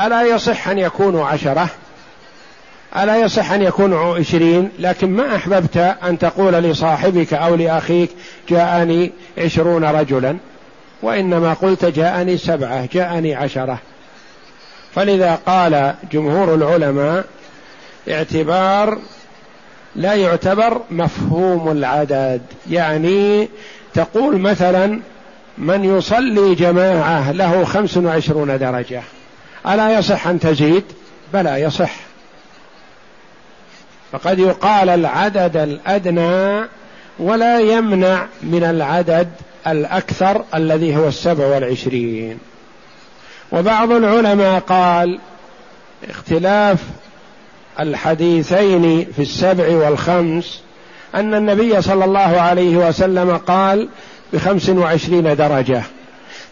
ألا 0.00 0.22
يصح 0.22 0.68
أن 0.68 0.78
يكونوا 0.78 1.26
عشرة؟ 1.26 1.68
ألا 2.96 3.16
يصح 3.16 3.52
أن 3.52 3.62
يكونوا 3.62 4.18
عشرين؟ 4.18 4.70
لكن 4.78 5.10
ما 5.10 5.36
أحببت 5.36 5.76
أن 5.76 6.18
تقول 6.18 6.52
لصاحبك 6.52 7.34
أو 7.34 7.54
لأخيك 7.54 8.10
جاءني 8.48 9.12
عشرون 9.38 9.84
رجلا 9.84 10.36
وإنما 11.02 11.52
قلت 11.54 11.84
جاءني 11.84 12.38
سبعة 12.38 12.88
جاءني 12.92 13.34
عشرة. 13.34 13.78
فلذا 14.94 15.38
قال 15.46 15.94
جمهور 16.12 16.54
العلماء 16.54 17.24
اعتبار 18.10 18.98
لا 19.96 20.14
يعتبر 20.14 20.80
مفهوم 20.90 21.70
العدد. 21.70 22.42
يعني 22.70 23.48
تقول 23.94 24.38
مثلا 24.38 25.00
من 25.58 25.84
يصلي 25.84 26.54
جماعة 26.54 27.32
له 27.32 27.64
خمس 27.64 27.96
وعشرون 27.96 28.58
درجة. 28.58 29.02
ألا 29.68 29.98
يصح 29.98 30.26
أن 30.26 30.40
تزيد؟ 30.40 30.84
بلى 31.32 31.60
يصح. 31.60 31.94
فقد 34.12 34.38
يقال 34.38 34.88
العدد 34.88 35.56
الأدنى 35.56 36.66
ولا 37.18 37.60
يمنع 37.60 38.26
من 38.42 38.64
العدد 38.64 39.28
الأكثر 39.66 40.44
الذي 40.54 40.96
هو 40.96 41.08
السبع 41.08 41.46
والعشرين. 41.46 42.38
وبعض 43.52 43.92
العلماء 43.92 44.60
قال 44.60 45.18
اختلاف 46.10 46.78
الحديثين 47.80 49.06
في 49.16 49.22
السبع 49.22 49.68
والخمس 49.68 50.60
أن 51.14 51.34
النبي 51.34 51.82
صلى 51.82 52.04
الله 52.04 52.20
عليه 52.20 52.76
وسلم 52.76 53.36
قال 53.36 53.88
بخمس 54.32 54.68
وعشرين 54.68 55.36
درجة 55.36 55.82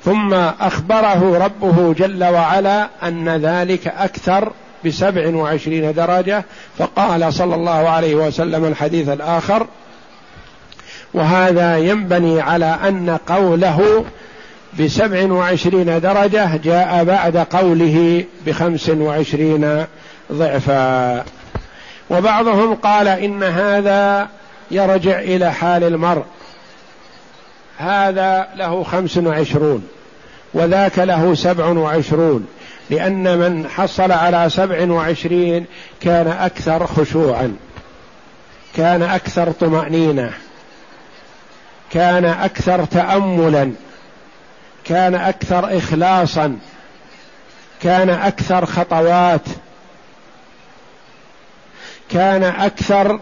ثم 0.05 0.35
أخبره 0.61 1.39
ربه 1.39 1.93
جل 1.93 2.25
وعلا 2.25 2.89
أن 3.03 3.29
ذلك 3.29 3.87
أكثر 3.87 4.53
بسبع 4.87 5.37
وعشرين 5.37 5.93
درجة 5.93 6.45
فقال 6.79 7.33
صلى 7.33 7.55
الله 7.55 7.89
عليه 7.89 8.15
وسلم 8.15 8.65
الحديث 8.65 9.09
الآخر 9.09 9.67
وهذا 11.15 11.79
ينبني 11.79 12.41
على 12.41 12.79
أن 12.89 13.19
قوله 13.27 14.05
بسبع 14.81 15.33
وعشرين 15.33 16.01
درجة 16.01 16.57
جاء 16.57 17.05
بعد 17.05 17.37
قوله 17.37 18.25
بخمس 18.47 18.89
وعشرين 18.89 19.87
ضعفا. 20.33 21.25
وبعضهم 22.11 22.75
قال 22.75 23.09
إن 23.09 23.43
هذا 23.43 24.29
يرجع 24.71 25.19
إلى 25.19 25.53
حال 25.53 25.85
المرء. 25.85 26.25
هذا 27.79 28.49
له 28.57 28.85
خمس 28.85 29.17
وعشرون 29.17 29.89
وذاك 30.55 30.99
له 30.99 31.35
سبع 31.35 31.67
وعشرون 31.67 32.47
لأن 32.91 33.39
من 33.39 33.69
حصل 33.69 34.13
على 34.13 34.51
سبع 34.51 34.91
وعشرين 34.91 35.67
كان 36.01 36.27
أكثر 36.27 36.87
خشوعا 36.87 37.57
كان 38.77 39.03
أكثر 39.03 39.51
طمأنينة 39.51 40.31
كان 41.91 42.25
أكثر 42.25 42.85
تأملا 42.85 43.73
كان 44.85 45.15
أكثر 45.15 45.79
اخلاصا 45.79 46.59
كان 47.83 48.11
أكثر 48.11 48.67
خطوات. 48.67 49.43
كان 52.11 52.43
أكثر 52.43 53.21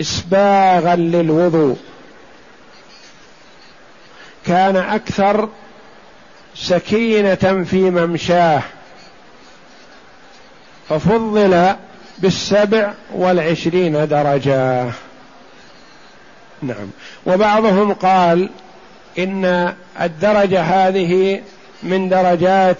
اسباغا 0.00 0.96
للوضوء. 0.96 1.76
كان 4.46 4.76
أكثر 4.76 5.48
سكينة 6.54 7.64
في 7.70 7.90
ممشاه. 7.90 8.62
ففضل 10.88 11.74
بالسبع 12.18 12.92
والعشرين 13.14 14.08
درجة. 14.08 14.90
نعم. 16.62 16.90
وبعضهم 17.26 17.92
قال 17.92 18.50
إن 19.18 19.74
الدرجة 20.00 20.62
هذه 20.62 21.42
من 21.82 22.08
درجات 22.08 22.76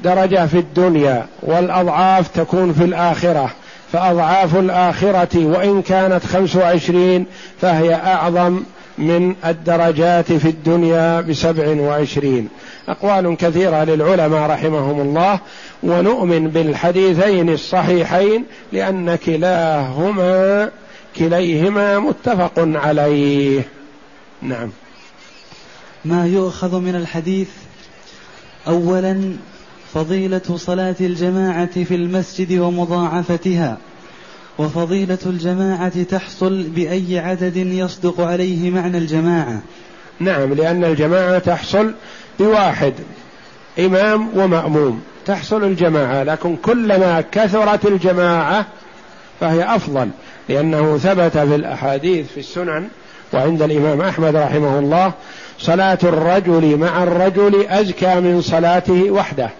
درجة 0.00 0.46
في 0.46 0.58
الدنيا 0.58 1.26
والأضعاف 1.42 2.28
تكون 2.28 2.72
في 2.72 2.84
الآخرة. 2.84 3.50
فأضعاف 3.92 4.56
الآخرة 4.56 5.46
وإن 5.46 5.82
كانت 5.82 6.26
خمس 6.26 6.56
وعشرين 6.56 7.26
فهي 7.60 7.94
أعظم 7.94 8.62
من 8.98 9.34
الدرجات 9.46 10.32
في 10.32 10.48
الدنيا 10.48 11.20
بسبع 11.20 11.80
وعشرين. 11.80 12.48
أقوال 12.88 13.36
كثيرة 13.36 13.84
للعلماء 13.84 14.50
رحمهم 14.50 15.00
الله 15.00 15.40
ونؤمن 15.82 16.48
بالحديثين 16.48 17.48
الصحيحين 17.48 18.44
لأن 18.72 19.16
كلاهما 19.16 20.70
كليهما 21.16 21.98
متفق 21.98 22.52
عليه. 22.58 23.62
نعم. 24.42 24.70
ما 26.04 26.26
يؤخذ 26.26 26.80
من 26.80 26.94
الحديث 26.94 27.48
اولا 28.68 29.36
فضيلة 29.94 30.56
صلاة 30.56 30.96
الجماعة 31.00 31.84
في 31.84 31.94
المسجد 31.94 32.58
ومضاعفتها 32.58 33.78
وفضيلة 34.58 35.18
الجماعة 35.26 36.02
تحصل 36.02 36.62
بأي 36.62 37.18
عدد 37.18 37.56
يصدق 37.56 38.20
عليه 38.20 38.70
معنى 38.70 38.98
الجماعة؟ 38.98 39.62
نعم 40.20 40.54
لأن 40.54 40.84
الجماعة 40.84 41.38
تحصل 41.38 41.94
بواحد 42.38 42.92
إمام 43.78 44.28
ومأموم 44.34 45.02
تحصل 45.26 45.64
الجماعة 45.64 46.22
لكن 46.22 46.56
كلما 46.56 47.24
كثرت 47.32 47.86
الجماعة 47.86 48.66
فهي 49.40 49.76
أفضل 49.76 50.08
لأنه 50.48 50.98
ثبت 50.98 51.38
في 51.38 51.54
الأحاديث 51.54 52.26
في 52.26 52.40
السنن 52.40 52.88
وعند 53.32 53.62
الإمام 53.62 54.00
أحمد 54.00 54.36
رحمه 54.36 54.78
الله 54.78 55.12
صلاة 55.58 55.98
الرجل 56.02 56.76
مع 56.76 57.02
الرجل 57.02 57.66
أزكى 57.68 58.20
من 58.20 58.40
صلاته 58.40 59.10
وحده. 59.10 59.50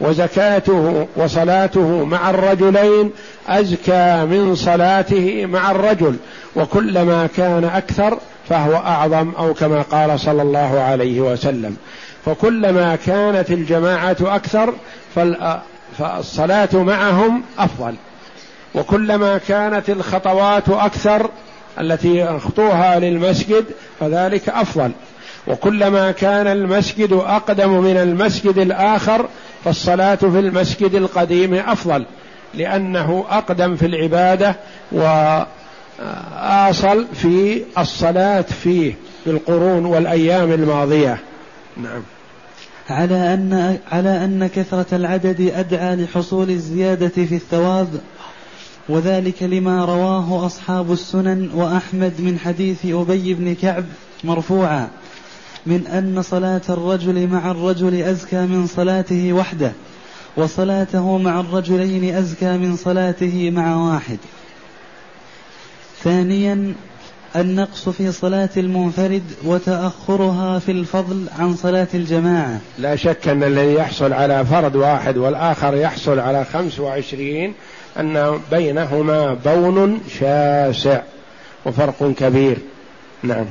وزكاته 0.00 1.06
وصلاته 1.16 2.04
مع 2.04 2.30
الرجلين 2.30 3.10
أزكى 3.48 4.24
من 4.24 4.54
صلاته 4.54 5.46
مع 5.46 5.70
الرجل 5.70 6.16
وكلما 6.56 7.28
كان 7.36 7.64
أكثر 7.64 8.18
فهو 8.48 8.76
أعظم 8.76 9.30
أو 9.38 9.54
كما 9.54 9.82
قال 9.82 10.20
صلى 10.20 10.42
الله 10.42 10.80
عليه 10.80 11.20
وسلم. 11.20 11.76
فكلما 12.26 12.96
كانت 12.96 13.50
الجماعة 13.50 14.16
أكثر 14.20 14.74
فالصلاة 15.98 16.68
معهم 16.74 17.42
أفضل. 17.58 17.94
وكلما 18.74 19.38
كانت 19.38 19.90
الخطوات 19.90 20.68
أكثر 20.68 21.30
التي 21.80 22.18
يخطوها 22.18 22.98
للمسجد 22.98 23.64
فذلك 24.00 24.48
أفضل. 24.48 24.90
وكلما 25.46 26.12
كان 26.12 26.46
المسجد 26.46 27.12
أقدم 27.12 27.70
من 27.70 27.96
المسجد 27.96 28.58
الآخر 28.58 29.26
فالصلاة 29.64 30.14
في 30.14 30.38
المسجد 30.38 30.94
القديم 30.94 31.54
أفضل 31.54 32.04
لأنه 32.54 33.24
أقدم 33.30 33.76
في 33.76 33.86
العبادة 33.86 34.56
وآصل 36.02 37.06
في 37.14 37.62
الصلاة 37.78 38.42
فيه 38.42 38.94
في 39.24 39.30
القرون 39.30 39.84
والأيام 39.84 40.52
الماضية. 40.52 41.18
نعم. 41.76 42.02
على 42.90 43.34
ان 43.34 43.78
على 43.92 44.24
أن 44.24 44.46
كثرة 44.46 44.86
العدد 44.92 45.52
أدعى 45.54 45.96
لحصول 45.96 46.50
الزيادة 46.50 47.08
في 47.08 47.34
الثواب 47.34 47.88
وذلك 48.88 49.42
لما 49.42 49.84
رواه 49.84 50.46
أصحاب 50.46 50.92
السنن 50.92 51.50
وأحمد 51.54 52.12
من 52.18 52.38
حديث 52.38 52.86
أبي 52.86 53.34
بن 53.34 53.54
كعب 53.54 53.84
مرفوعا. 54.24 54.88
من 55.66 55.86
أن 55.86 56.22
صلاة 56.22 56.60
الرجل 56.68 57.26
مع 57.26 57.50
الرجل 57.50 58.02
أزكى 58.02 58.40
من 58.40 58.66
صلاته 58.66 59.32
وحده 59.32 59.72
وصلاته 60.36 61.18
مع 61.18 61.40
الرجلين 61.40 62.14
أزكى 62.14 62.56
من 62.56 62.76
صلاته 62.76 63.50
مع 63.50 63.76
واحد. 63.76 64.18
ثانيا 66.04 66.74
النقص 67.36 67.88
في 67.88 68.12
صلاة 68.12 68.48
المنفرد 68.56 69.22
وتأخرها 69.44 70.58
في 70.58 70.72
الفضل 70.72 71.26
عن 71.38 71.56
صلاة 71.56 71.88
الجماعة. 71.94 72.60
لا 72.78 72.96
شك 72.96 73.28
أن 73.28 73.42
الذي 73.42 73.74
يحصل 73.74 74.12
على 74.12 74.44
فرد 74.44 74.76
واحد 74.76 75.16
والآخر 75.16 75.76
يحصل 75.76 76.18
على 76.18 76.44
خمس 76.44 76.80
وعشرين 76.80 77.54
أن 77.98 78.40
بينهما 78.50 79.34
بون 79.34 80.00
شاسع 80.20 81.00
وفرق 81.66 82.12
كبير. 82.18 82.58
نعم. 83.22 83.46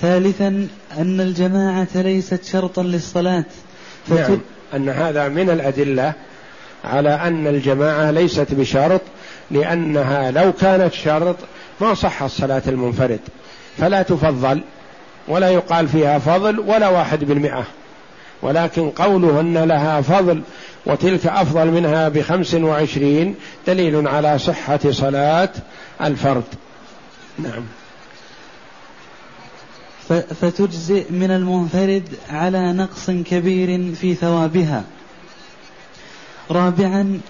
ثالثا 0.00 0.68
أن 0.98 1.20
الجماعة 1.20 1.88
ليست 1.94 2.44
شرطا 2.44 2.82
للصلاة. 2.82 3.44
نعم 4.08 4.38
أن 4.74 4.88
هذا 4.88 5.28
من 5.28 5.50
الأدلة 5.50 6.12
على 6.84 7.14
أن 7.14 7.46
الجماعة 7.46 8.10
ليست 8.10 8.54
بشرط 8.54 9.00
لأنها 9.50 10.30
لو 10.30 10.52
كانت 10.52 10.92
شرط 10.92 11.36
ما 11.80 11.94
صح 11.94 12.22
الصلاة 12.22 12.62
المنفرد. 12.66 13.20
فلا 13.78 14.02
تفضل 14.02 14.62
ولا 15.28 15.48
يقال 15.48 15.88
فيها 15.88 16.18
فضل 16.18 16.60
ولا 16.60 16.88
واحد 16.88 17.24
بالمئة. 17.24 17.64
ولكن 18.42 18.90
قوله 18.90 19.40
أن 19.40 19.58
لها 19.58 20.00
فضل 20.00 20.42
وتلك 20.86 21.26
أفضل 21.26 21.66
منها 21.66 22.08
بخمس 22.08 22.54
وعشرين 22.54 23.34
دليل 23.66 24.08
على 24.08 24.38
صحة 24.38 24.80
صلاة 24.90 25.50
الفرد. 26.02 26.44
نعم. 27.38 27.62
فتجزئ 30.12 31.12
من 31.12 31.30
المنفرد 31.30 32.08
على 32.30 32.72
نقص 32.72 33.10
كبير 33.10 33.94
في 33.94 34.14
ثوابها. 34.14 34.84
رابعا 36.50 37.20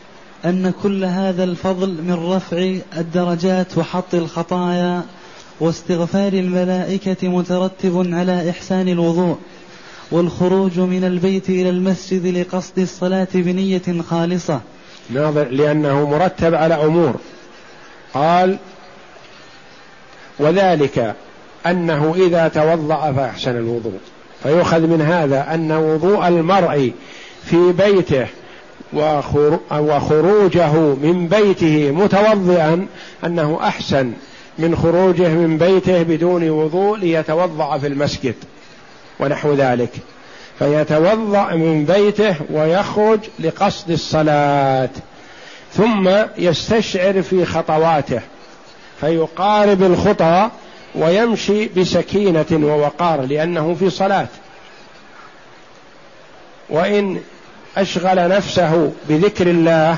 أن 0.45 0.73
كل 0.83 1.05
هذا 1.05 1.45
الفضل 1.45 1.89
من 1.89 2.33
رفع 2.33 2.75
الدرجات 2.97 3.79
وحط 3.79 4.15
الخطايا 4.15 5.03
واستغفار 5.61 6.33
الملائكة 6.33 7.29
مترتب 7.29 8.15
على 8.15 8.51
إحسان 8.51 8.89
الوضوء 8.89 9.39
والخروج 10.11 10.79
من 10.79 11.05
البيت 11.05 11.51
إلى 11.51 11.71
المسجد 11.71 12.27
لقصد 12.27 12.79
الصلاة 12.79 13.29
بنية 13.35 14.03
خالصة. 14.11 14.61
ناظر 15.11 15.49
لأنه 15.49 16.11
مرتب 16.11 16.55
على 16.55 16.75
أمور. 16.75 17.15
قال 18.15 18.59
وذلك 20.39 21.17
أنه 21.67 22.15
إذا 22.17 22.49
توضأ 22.49 23.13
فأحسن 23.13 23.57
الوضوء. 23.57 23.99
فيؤخذ 24.43 24.81
من 24.81 25.03
هذا 25.03 25.55
أن 25.55 25.73
وضوء 25.73 26.29
المرء 26.29 26.93
في 27.45 27.73
بيته 27.73 28.27
وخروجه 29.71 30.73
من 30.77 31.29
بيته 31.29 31.91
متوضئا 31.91 32.87
أنه 33.25 33.59
أحسن 33.63 34.13
من 34.59 34.77
خروجه 34.77 35.29
من 35.29 35.59
بيته 35.59 36.03
بدون 36.03 36.51
وضوء 36.51 36.99
ليتوضأ 36.99 37.79
في 37.79 37.87
المسجد 37.87 38.35
ونحو 39.21 39.55
ذلك. 39.55 39.91
فيتوضأ 40.59 41.55
من 41.55 41.85
بيته 41.85 42.35
ويخرج 42.51 43.21
لقصد 43.39 43.91
الصلاة. 43.91 44.91
ثم 45.73 46.11
يستشعر 46.39 47.23
في 47.23 47.45
خطواته. 47.45 48.21
فيقارب 49.01 49.83
الخطى 49.83 50.51
ويمشي 50.95 51.69
بسكينة 51.69 52.47
ووقار 52.53 53.21
لأنه 53.21 53.75
في 53.75 53.91
صلاة. 53.91 54.27
وإن 56.69 57.21
أشغل 57.77 58.29
نفسه 58.29 58.93
بذكر 59.09 59.47
الله 59.47 59.97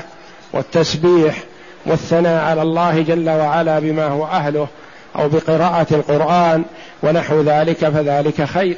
والتسبيح 0.53 1.43
والثناء 1.85 2.43
على 2.43 2.61
الله 2.61 3.01
جل 3.01 3.29
وعلا 3.29 3.79
بما 3.79 4.07
هو 4.07 4.25
أهله 4.25 4.67
أو 5.15 5.29
بقراءة 5.29 5.87
القرآن 5.91 6.63
ونحو 7.03 7.41
ذلك 7.41 7.89
فذلك 7.89 8.43
خير. 8.43 8.77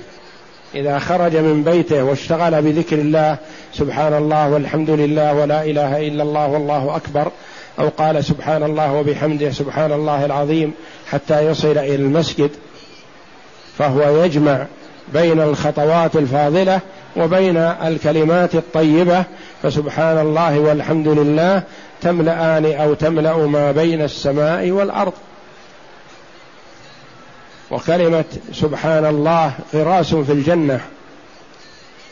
إذا 0.75 0.99
خرج 0.99 1.36
من 1.36 1.63
بيته 1.63 2.04
واشتغل 2.04 2.62
بذكر 2.62 2.95
الله 2.95 3.38
سبحان 3.73 4.13
الله 4.13 4.49
والحمد 4.49 4.89
لله 4.89 5.34
ولا 5.34 5.63
إله 5.63 6.08
إلا 6.08 6.23
الله 6.23 6.47
والله 6.47 6.95
أكبر. 6.95 7.32
أو 7.80 7.90
قال 7.90 8.26
سبحان 8.26 8.64
الله 8.64 8.94
وبحمده 8.94 9.52
سبحان 9.52 9.92
الله 9.92 10.26
العظيم 10.26 10.74
حتى 11.12 11.46
يصل 11.46 11.78
إلى 11.78 11.96
المسجد 11.96 12.52
فهو 13.78 14.24
يجمع 14.24 14.66
بين 15.14 15.42
الخطوات 15.42 16.16
الفاضلة 16.16 16.80
وبين 17.18 17.58
الكلمات 17.58 18.56
الطيبة 18.56 19.24
فسبحان 19.64 20.18
الله 20.18 20.60
والحمد 20.60 21.08
لله 21.08 21.64
تملأان 22.02 22.66
أو 22.66 22.94
تملأ 22.94 23.38
ما 23.38 23.72
بين 23.72 24.02
السماء 24.02 24.72
والأرض. 24.72 25.14
وكلمة 27.72 28.26
سبحان 28.54 29.06
الله 29.06 29.54
غراس 29.74 30.16
في 30.16 30.32
الجنة. 30.32 30.82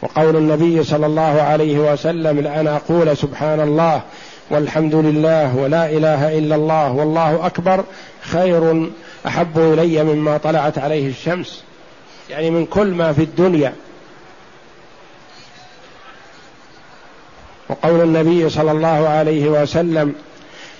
وقول 0.02 0.36
النبي 0.36 0.84
صلى 0.84 1.06
الله 1.06 1.42
عليه 1.42 1.94
وسلم 1.94 2.40
لأن 2.40 2.68
أقول 2.68 3.18
سبحان 3.18 3.60
الله 3.60 4.02
والحمد 4.50 4.96
لله 4.96 5.56
ولا 5.56 5.90
إله 5.90 6.38
إلا 6.38 6.56
الله 6.56 6.92
والله 6.92 7.46
أكبر 7.46 7.84
خير 8.22 8.92
أحب 9.28 9.60
إلي 9.60 10.04
مما 10.04 10.38
طلعت 10.38 10.78
عليه 10.78 11.10
الشمس. 11.10 11.64
يعني 12.30 12.50
من 12.50 12.66
كل 12.66 12.88
ما 12.88 13.14
في 13.14 13.22
الدنيا. 13.22 13.74
وقول 17.70 18.02
النبي 18.02 18.50
صلى 18.50 18.72
الله 18.72 19.08
عليه 19.10 19.48
وسلم 19.48 20.16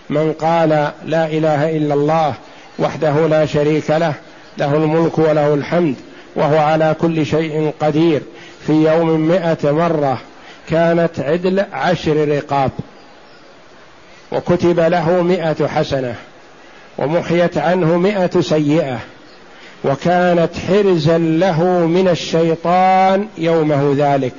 من 0.10 0.34
قال 0.34 0.70
لا 1.06 1.28
إله 1.28 1.78
إلا 1.78 1.94
الله 1.94 2.34
وحده 2.80 3.28
لا 3.28 3.46
شريك 3.46 3.90
له 3.90 4.14
له 4.58 4.76
الملك 4.76 5.18
وله 5.18 5.54
الحمد 5.54 5.96
وهو 6.36 6.58
على 6.58 6.96
كل 7.02 7.26
شيء 7.26 7.74
قدير. 7.80 8.22
في 8.68 8.74
يوم 8.74 9.20
مائة 9.20 9.72
مرة 9.72 10.22
كانت 10.70 11.20
عدل 11.20 11.66
عشر 11.74 12.28
رقاب. 12.28 12.72
وكتب 14.34 14.80
له 14.80 15.22
مائة 15.22 15.68
حسنة 15.68 16.16
ومحيت 16.98 17.58
عنه 17.58 17.98
مائة 17.98 18.42
سيئة 18.42 19.00
وكانت 19.84 20.50
حرزا 20.68 21.18
له 21.18 21.64
من 21.64 22.08
الشيطان 22.08 23.28
يومه 23.38 23.96
ذلك. 23.98 24.34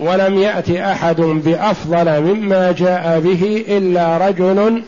ولم 0.00 0.38
يأت 0.38 0.70
أحد 0.70 1.20
بأفضل 1.20 2.20
مما 2.20 2.72
جاء 2.72 3.20
به 3.20 3.64
إلا 3.68 4.28
رجل 4.28 4.82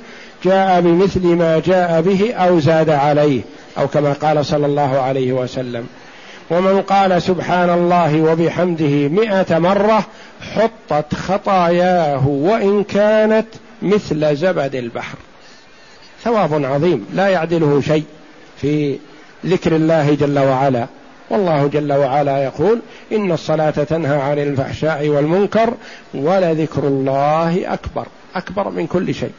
جاء 0.45 0.81
بمثل 0.81 1.27
ما 1.27 1.63
جاء 1.67 2.01
به 2.01 2.35
أو 2.35 2.61
زاد 2.61 2.91
عليه 2.91 3.41
أو 3.79 3.89
كما 3.89 4.13
قال 4.13 4.47
صلى 4.47 4.67
الله 4.67 5.01
عليه 5.01 5.33
وسلم. 5.33 5.87
ومن 6.51 6.83
قال 6.83 7.23
سبحان 7.23 7.71
الله 7.71 8.23
وبحمده 8.23 9.09
مئة 9.09 9.59
مرة 9.59 10.07
حطت 10.55 11.15
خطاياه 11.15 12.29
وإن 12.29 12.85
كانت 12.85 13.47
مثل 13.83 14.37
زبد 14.37 14.75
البحر. 14.75 15.19
ثواب 16.25 16.65
عظيم 16.65 17.07
لا 17.15 17.29
يعدله 17.29 17.81
شيء 17.81 18.05
في 18.61 18.99
ذكر 19.47 19.77
الله 19.77 20.15
جل 20.15 20.39
وعلا. 20.39 20.87
والله 21.31 21.67
جل 21.67 21.93
وعلا 21.93 22.45
يقول 22.45 22.81
إن 23.13 23.33
الصلاة 23.33 23.71
تنهى 23.71 24.21
عن 24.23 24.39
الفحشاء 24.39 25.09
والمنكر 25.09 25.75
ولذكر 26.15 26.85
الله 26.85 27.73
أكبر 27.73 28.07
أكبر 28.35 28.71
من 28.71 28.87
كل 28.87 29.15
شيء. 29.15 29.33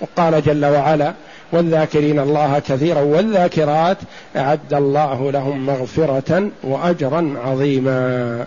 وقال 0.00 0.42
جل 0.42 0.64
وعلا 0.64 1.14
والذاكرين 1.52 2.18
الله 2.18 2.58
كثيرا 2.58 3.00
والذاكرات 3.00 3.98
أعد 4.36 4.74
الله 4.74 5.32
لهم 5.32 5.66
مغفرة 5.66 6.50
وأجرا 6.62 7.34
عظيما. 7.44 8.46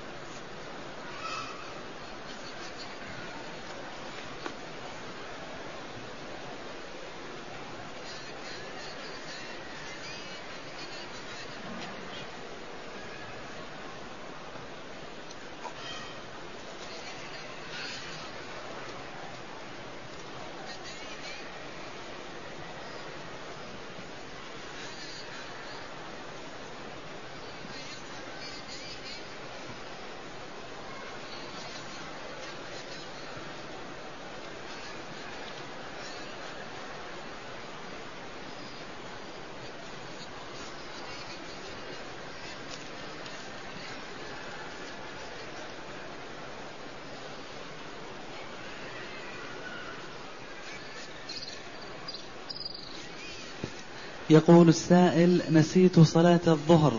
يقول 54.31 54.69
السائل 54.69 55.41
نسيت 55.51 55.99
صلاة 55.99 56.39
الظهر 56.47 56.93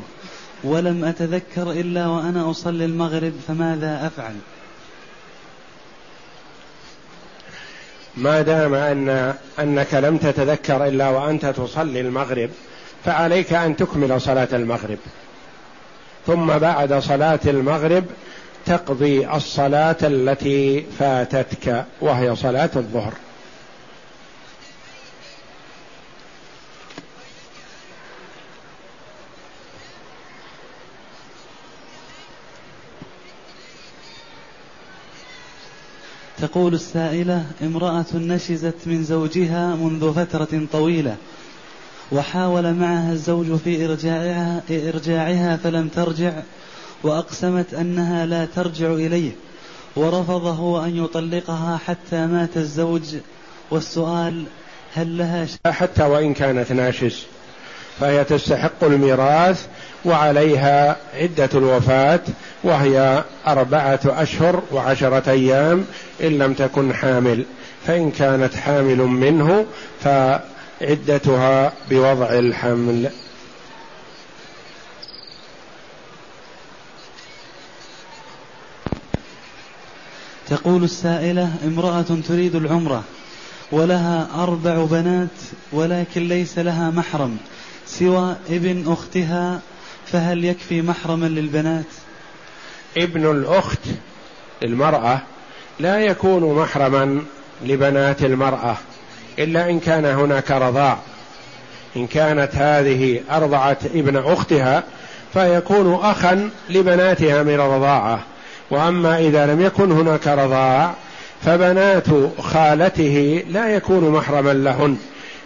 ولم 0.65 1.05
أتذكر 1.05 1.71
إلا 1.71 2.07
وأنا 2.07 2.51
أصلي 2.51 2.85
المغرب 2.85 3.33
فماذا 3.49 4.07
أفعل؟ 4.07 4.35
ما 8.17 8.43
دام 8.43 8.75
أن 8.75 9.35
أنك 9.59 9.95
لم 9.95 10.17
تتذكر 10.17 10.87
إلا 10.87 11.09
وأنت 11.09 11.47
تصلي 11.47 12.01
المغرب 12.01 12.51
فعليك 13.05 13.53
أن 13.53 13.77
تكمل 13.77 14.21
صلاة 14.21 14.49
المغرب. 14.53 14.99
ثم 16.27 16.47
بعد 16.47 16.95
صلاة 16.95 17.41
المغرب 17.47 18.05
تقضي 18.67 19.29
الصلاة 19.29 19.97
التي 20.03 20.87
فاتتك 20.99 21.85
وهي 22.01 22.37
صلاة 22.37 22.71
الظهر. 22.77 23.13
تقول 36.43 36.75
السائلة 36.75 37.45
امرأة 37.63 38.05
نشزت 38.15 38.75
من 38.87 39.05
زوجها 39.05 39.75
منذ 39.75 40.13
فترة 40.15 40.67
طويلة 40.73 41.17
وحاول 42.13 42.75
معها 42.75 43.13
الزوج 43.13 43.57
في 43.57 43.85
إرجاعها, 43.85 44.63
إرجاعها 44.71 45.57
فلم 45.57 45.89
ترجع 45.89 46.33
وأقسمت 47.03 47.75
أنها 47.75 48.27
لا 48.27 48.45
ترجع 48.45 48.93
إليه 48.93 49.33
ورفض 49.97 50.47
هو 50.47 50.85
أن 50.85 50.97
يطلقها 51.05 51.77
حتى 51.77 52.27
مات 52.27 52.57
الزوج 52.57 53.17
والسؤال 53.71 54.45
هل 54.95 55.19
لها 55.19 55.47
حتى 55.67 56.03
وإن 56.03 56.35
كانت 56.35 56.73
ناشز 56.73 57.23
فهي 58.01 58.25
تستحق 58.25 58.85
الميراث 58.85 59.67
وعليها 60.05 60.97
عدة 61.15 61.51
الوفاة 61.55 62.21
وهي 62.65 63.25
أربعة 63.47 64.01
أشهر 64.07 64.63
وعشرة 64.73 65.31
أيام 65.31 65.85
إن 66.23 66.39
لم 66.39 66.55
تكن 66.55 66.95
حامل. 66.95 67.45
فإن 67.87 68.11
كانت 68.11 68.55
حامل 68.55 68.99
منه 68.99 69.67
فعدتها 70.01 71.73
بوضع 71.91 72.27
الحمل. 72.39 73.11
تقول 80.49 80.85
السائلة 80.85 81.51
امرأة 81.67 82.05
تريد 82.29 82.55
العمرة 82.55 83.05
ولها 83.73 84.29
أربع 84.35 84.85
بنات 84.85 85.29
ولكن 85.73 86.29
ليس 86.29 86.59
لها 86.59 86.91
محرم 86.91 87.37
سوى 87.87 88.37
ابن 88.51 88.93
أختها 88.93 89.61
فهل 90.13 90.45
يكفي 90.45 90.83
محرما 90.83 91.27
للبنات؟ 91.27 91.85
ابن 92.97 93.31
الأخت 93.31 93.79
المرأة 94.63 95.21
لا 95.81 95.99
يكون 95.99 96.55
محرما 96.55 97.23
لبنات 97.65 98.23
المرأة 98.23 98.77
إلا 99.39 99.71
إن 99.71 99.81
كان 99.81 100.05
هناك 100.05 100.51
رضاع. 100.51 100.99
إن 101.97 102.07
كانت 102.07 102.51
هذه 102.55 103.21
أرضعت 103.31 103.85
ابن 103.87 104.17
أختها 104.17 104.83
فيكون 105.33 105.95
أخا 105.95 106.51
لبناتها 106.71 107.43
من 107.43 107.55
الرضاعة 107.55 108.21
وأما 108.71 109.19
إذا 109.19 109.47
لم 109.47 109.61
يكن 109.61 109.93
هناك 109.93 110.29
رضاع 110.29 110.95
فبنات 111.43 112.07
خالته 112.39 113.45
لا 113.49 113.69
يكون 113.69 114.11
محرما 114.11 114.53
لهن. 114.53 114.97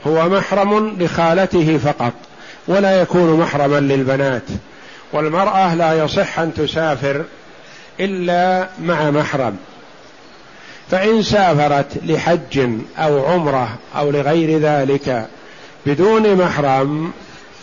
هو 0.07 0.29
محرم 0.29 0.97
لخالته 1.01 1.79
فقط. 1.79 2.13
ولا 2.69 3.01
يكون 3.01 3.41
محرما 3.41 3.81
للبنات 3.81 4.43
والمرأة 5.13 5.75
لا 5.75 6.05
يصح 6.05 6.39
أن 6.39 6.55
تسافر 6.55 7.25
إلا 8.01 8.69
مع 8.83 9.11
محرم. 9.11 9.57
فإن 10.91 11.23
سافرت 11.23 11.87
لحج 12.05 12.69
أو 12.99 13.25
عمرة 13.27 13.69
أو 13.97 14.11
لغير 14.11 14.59
ذلك 14.59 15.27
بدون 15.87 16.35
محرم 16.35 17.13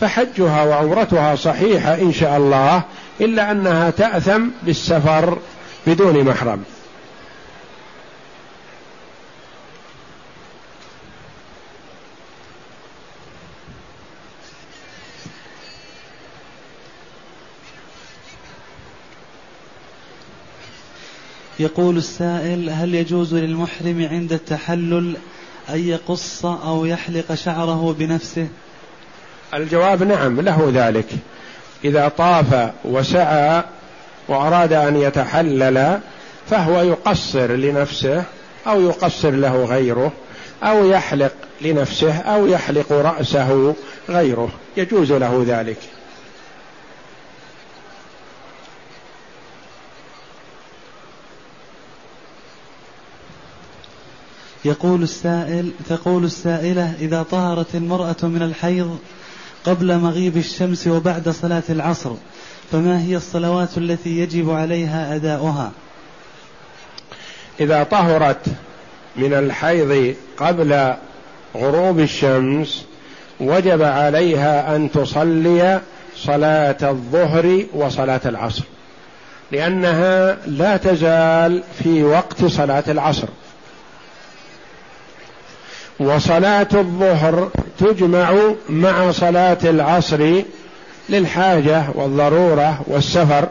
فحجها 0.01 0.63
وعمرتها 0.63 1.35
صحيحة 1.35 1.93
إن 1.93 2.13
شاء 2.13 2.37
الله 2.37 2.81
إلا 3.21 3.51
أنها 3.51 3.89
تأثم 3.89 4.41
بالسفر 4.63 5.37
بدون 5.87 6.23
محرم. 6.23 6.63
يقول 21.63 21.97
السائل 21.97 22.69
هل 22.69 22.95
يجوز 22.95 23.33
للمحرم 23.33 24.07
عند 24.11 24.33
التحلل 24.33 25.15
أن 25.69 25.87
يقص 25.87 26.45
أو 26.45 26.85
يحلق 26.85 27.33
شعره 27.33 27.95
بنفسه؟ 27.99 28.47
الجواب 29.53 30.03
نعم 30.03 30.41
له 30.41 30.71
ذلك. 30.73 31.05
إذا 31.85 32.07
طاف 32.07 32.71
وسعى 32.85 33.63
وأراد 34.27 34.73
أن 34.73 34.95
يتحلل 34.95 35.99
فهو 36.49 36.81
يقصر 36.81 37.51
لنفسه 37.51 38.23
أو 38.67 38.81
يقصر 38.81 39.31
له 39.31 39.65
غيره 39.65 40.11
أو 40.63 40.85
يحلق 40.85 41.33
لنفسه 41.61 42.17
أو 42.17 42.47
يحلق 42.47 42.91
رأسه 42.91 43.75
غيره. 44.09 44.49
يجوز 44.77 45.11
له 45.11 45.45
ذلك. 45.47 45.77
يقول 54.65 55.03
السائل 55.03 55.71
تقول 55.89 56.23
السائلة 56.23 56.93
إذا 56.99 57.23
طهرت 57.23 57.75
المرأة 57.75 58.15
من 58.23 58.41
الحيض 58.41 58.99
قبل 59.65 59.97
مغيب 59.97 60.37
الشمس 60.37 60.87
وبعد 60.87 61.29
صلاة 61.29 61.63
العصر 61.69 62.11
فما 62.71 63.01
هي 63.01 63.15
الصلوات 63.15 63.77
التي 63.77 64.19
يجب 64.19 64.49
عليها 64.49 65.15
أداؤها؟ 65.15 65.71
إذا 67.59 67.83
طهرت 67.83 68.45
من 69.15 69.33
الحيض 69.33 70.15
قبل 70.37 70.93
غروب 71.55 71.99
الشمس 71.99 72.85
وجب 73.39 73.81
عليها 73.81 74.75
أن 74.75 74.91
تصلي 74.91 75.81
صلاة 76.17 76.77
الظهر 76.81 77.65
وصلاة 77.73 78.21
العصر 78.25 78.63
لأنها 79.51 80.37
لا 80.47 80.77
تزال 80.77 81.63
في 81.83 82.03
وقت 82.03 82.45
صلاة 82.45 82.83
العصر. 82.87 83.27
وصلاة 85.99 86.67
الظهر 86.73 87.51
تجمع 87.79 88.33
مع 88.69 89.11
صلاة 89.11 89.57
العصر 89.63 90.41
للحاجة 91.09 91.85
والضرورة 91.93 92.81
والسفر 92.87 93.49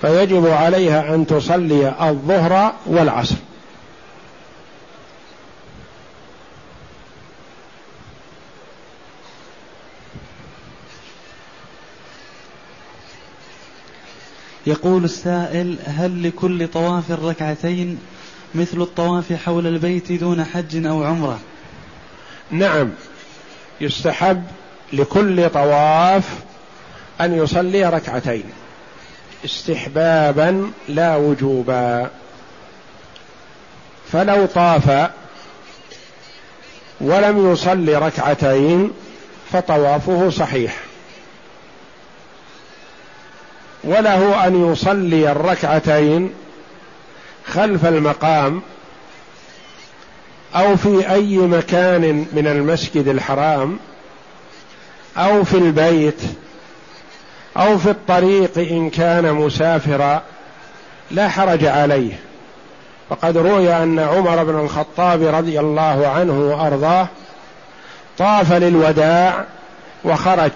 فيجب 0.00 0.46
عليها 0.46 1.14
أن 1.14 1.26
تصلي 1.26 1.94
الظهر 2.00 2.74
والعصر. 2.86 3.36
يقول 14.66 15.04
السائل 15.04 15.76
هل 15.84 16.28
لكل 16.28 16.68
طواف 16.68 17.10
ركعتين 17.10 17.98
مثل 18.54 18.80
الطواف 18.82 19.32
حول 19.32 19.66
البيت 19.66 20.12
دون 20.12 20.44
حج 20.44 20.86
أو 20.86 21.04
عمرة؟ 21.04 21.38
نعم 22.52 22.90
يستحب 23.80 24.44
لكل 24.92 25.50
طواف 25.50 26.24
أن 27.20 27.38
يصلي 27.38 27.84
ركعتين 27.84 28.44
استحبابا 29.44 30.70
لا 30.88 31.16
وجوبا. 31.16 32.10
فلو 34.12 34.46
طاف 34.46 35.10
ولم 37.00 37.52
يصلي 37.52 37.96
ركعتين 37.96 38.92
فطوافه 39.52 40.30
صحيح. 40.30 40.76
وله 43.84 44.46
أن 44.46 44.72
يصلي 44.72 45.32
الركعتين 45.32 46.34
خلف 47.46 47.86
المقام 47.86 48.62
أو 50.54 50.76
في 50.76 51.12
أي 51.12 51.38
مكان 51.38 52.26
من 52.32 52.46
المسجد 52.46 53.08
الحرام 53.08 53.78
أو 55.16 55.44
في 55.44 55.58
البيت 55.58 56.20
أو 57.56 57.78
في 57.78 57.90
الطريق 57.90 58.58
إن 58.58 58.90
كان 58.90 59.32
مسافرا 59.32 60.22
لا 61.10 61.28
حرج 61.28 61.64
عليه. 61.64 62.12
وقد 63.10 63.36
روي 63.36 63.74
أن 63.74 63.98
عمر 63.98 64.44
بن 64.44 64.58
الخطاب 64.58 65.22
رضي 65.22 65.60
الله 65.60 66.08
عنه 66.08 66.32
وأرضاه 66.32 67.08
طاف 68.18 68.52
للوداع 68.52 69.44
وخرج 70.04 70.52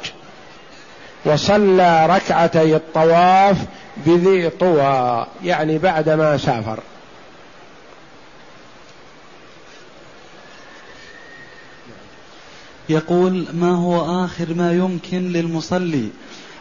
وصلى 1.24 2.07
ركعتي 2.07 2.76
الطواف 2.76 3.57
بذي 3.97 4.51
طوى 4.51 5.26
يعني 5.44 5.78
بعدما 5.78 6.36
سافر. 6.36 6.78
يقول 12.89 13.47
ما 13.53 13.70
هو 13.70 14.24
آخر 14.24 14.55
ما 14.55 14.72
يمكن 14.72 15.32
للمصلي 15.32 16.09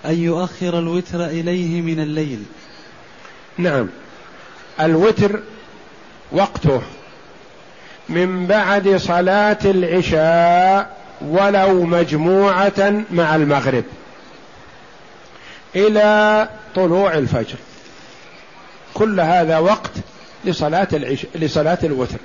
أن 0.06 0.20
يؤخر 0.20 0.80
الوتر 0.80 1.26
إليه 1.26 1.82
من 1.82 2.00
الليل؟ 2.00 2.44
نعم. 3.58 3.88
الوتر 4.80 5.40
وقته 6.32 6.82
من 8.10 8.48
بعد 8.48 8.96
صلاة 8.96 9.58
العشاء 9.66 10.98
ولو 11.22 11.84
مجموعة 11.84 13.04
مع 13.12 13.36
المغرب 13.36 13.84
إلى 15.76 16.50
طلوع 16.76 17.14
الفجر. 17.14 17.58
كل 18.94 19.20
هذا 19.20 19.58
وقت 19.58 19.92
لصلاة 20.46 20.88
العشاء 20.94 21.30
لصلاة 21.36 21.78
الوتر. 21.84 22.18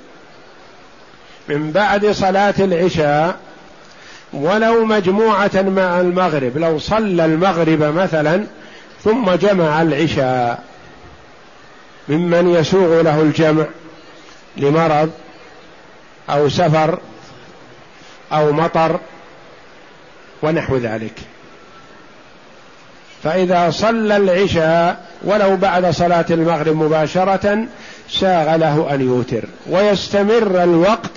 من 1.48 1.72
بعد 1.72 2.06
صلاة 2.06 2.54
العشاء 2.58 3.40
ولو 4.32 4.84
مجموعة 4.84 5.50
مع 5.54 6.00
المغرب 6.00 6.58
لو 6.58 6.78
صلى 6.78 7.24
المغرب 7.24 7.82
مثلا 7.82 8.46
ثم 9.04 9.30
جمع 9.30 9.82
العشاء. 9.82 10.62
ممن 12.08 12.54
يسوغ 12.54 13.00
له 13.02 13.20
الجمع 13.20 13.64
لمرض 14.56 15.10
أو 16.30 16.48
سفر 16.48 16.98
أو 18.32 18.52
مطر 18.52 19.00
ونحو 20.42 20.76
ذلك. 20.76 21.14
فإذا 23.24 23.70
صلى 23.70 24.16
العشاء 24.16 25.06
ولو 25.22 25.56
بعد 25.56 25.90
صلاة 25.90 26.26
المغرب 26.30 26.76
مباشرة 26.76 27.66
ساغ 28.10 28.56
له 28.56 28.94
أن 28.94 29.00
يوتر. 29.00 29.44
ويستمر 29.66 30.62
الوقت 30.62 31.10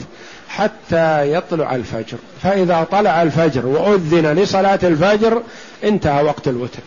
حتى 0.57 1.33
يطلع 1.33 1.75
الفجر. 1.75 2.17
فإذا 2.43 2.87
طلع 2.91 3.21
الفجر 3.21 3.65
وأذن 3.65 4.33
لصلاة 4.33 4.79
الفجر 4.83 5.41
انتهى 5.83 6.23
وقت 6.23 6.47
الوتر. 6.47 6.79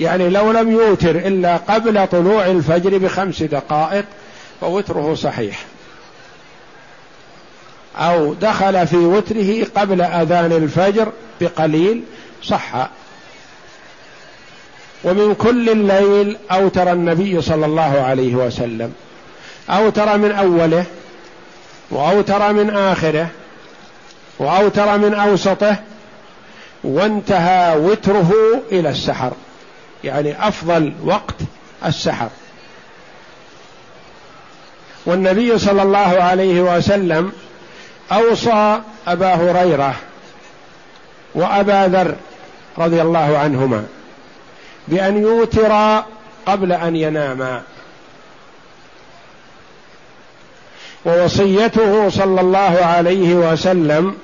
يعني 0.00 0.28
لو 0.28 0.52
لم 0.52 0.72
يوتر 0.72 1.10
إلا 1.10 1.56
قبل 1.56 2.06
طلوع 2.06 2.46
الفجر 2.46 2.98
بخمس 2.98 3.42
دقائق 3.42 4.04
فوتره 4.60 5.14
صحيح. 5.14 5.64
أو 7.96 8.34
دخل 8.34 8.86
في 8.86 8.96
وتره 8.96 9.66
قبل 9.76 10.02
أذان 10.02 10.52
الفجر 10.52 11.12
بقليل 11.40 12.02
صح. 12.44 12.88
ومن 15.04 15.34
كل 15.34 15.70
الليل 15.70 16.36
أوتر 16.50 16.92
النبي 16.92 17.42
صلى 17.42 17.66
الله 17.66 18.00
عليه 18.00 18.34
وسلم. 18.34 18.92
أوتر 19.70 20.18
من 20.18 20.32
أوله 20.32 20.84
وأوتر 21.90 22.52
من 22.52 22.70
آخره 22.70 23.28
وأوتر 24.38 24.98
من 24.98 25.14
أوسطه 25.14 25.76
وانتهى 26.84 27.76
وتره 27.76 28.32
إلى 28.72 28.88
السحر. 28.88 29.32
يعني 30.04 30.48
أفضل 30.48 30.92
وقت 31.04 31.34
السحر. 31.86 32.28
والنبي 35.06 35.58
صلى 35.58 35.82
الله 35.82 36.22
عليه 36.22 36.60
وسلم 36.60 37.32
أوصى 38.12 38.80
أبا 39.06 39.34
هريرة 39.34 39.94
وأبا 41.34 41.88
ذر 41.88 42.14
رضي 42.78 43.02
الله 43.02 43.38
عنهما 43.38 43.86
بأن 44.88 45.22
يوترا 45.22 46.06
قبل 46.46 46.72
أن 46.72 46.96
يناما. 46.96 47.62
ووصيته 51.08 52.08
صلى 52.08 52.40
الله 52.40 52.78
عليه 52.84 53.34
وسلم 53.34 54.14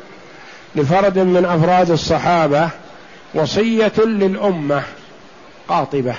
لفرد 0.76 1.18
من 1.18 1.45
أفراد 1.45 1.91
الصحابة 1.91 2.68
وصية 3.35 3.93
للأمة 3.99 4.82
قاطبة. 5.68 6.14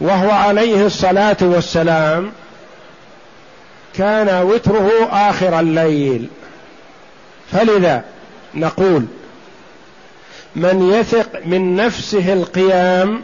وهو 0.00 0.30
عليه 0.30 0.86
الصلاة 0.86 1.36
والسلام 1.40 2.32
كان 3.94 4.42
وتره 4.42 4.90
آخر 5.10 5.60
الليل. 5.60 6.28
فلذا 7.52 8.04
نقول 8.54 9.06
من 10.56 10.92
يثق 10.92 11.46
من 11.46 11.76
نفسه 11.76 12.32
القيام 12.32 13.22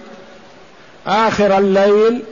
آخر 1.06 1.58
الليل 1.58 2.22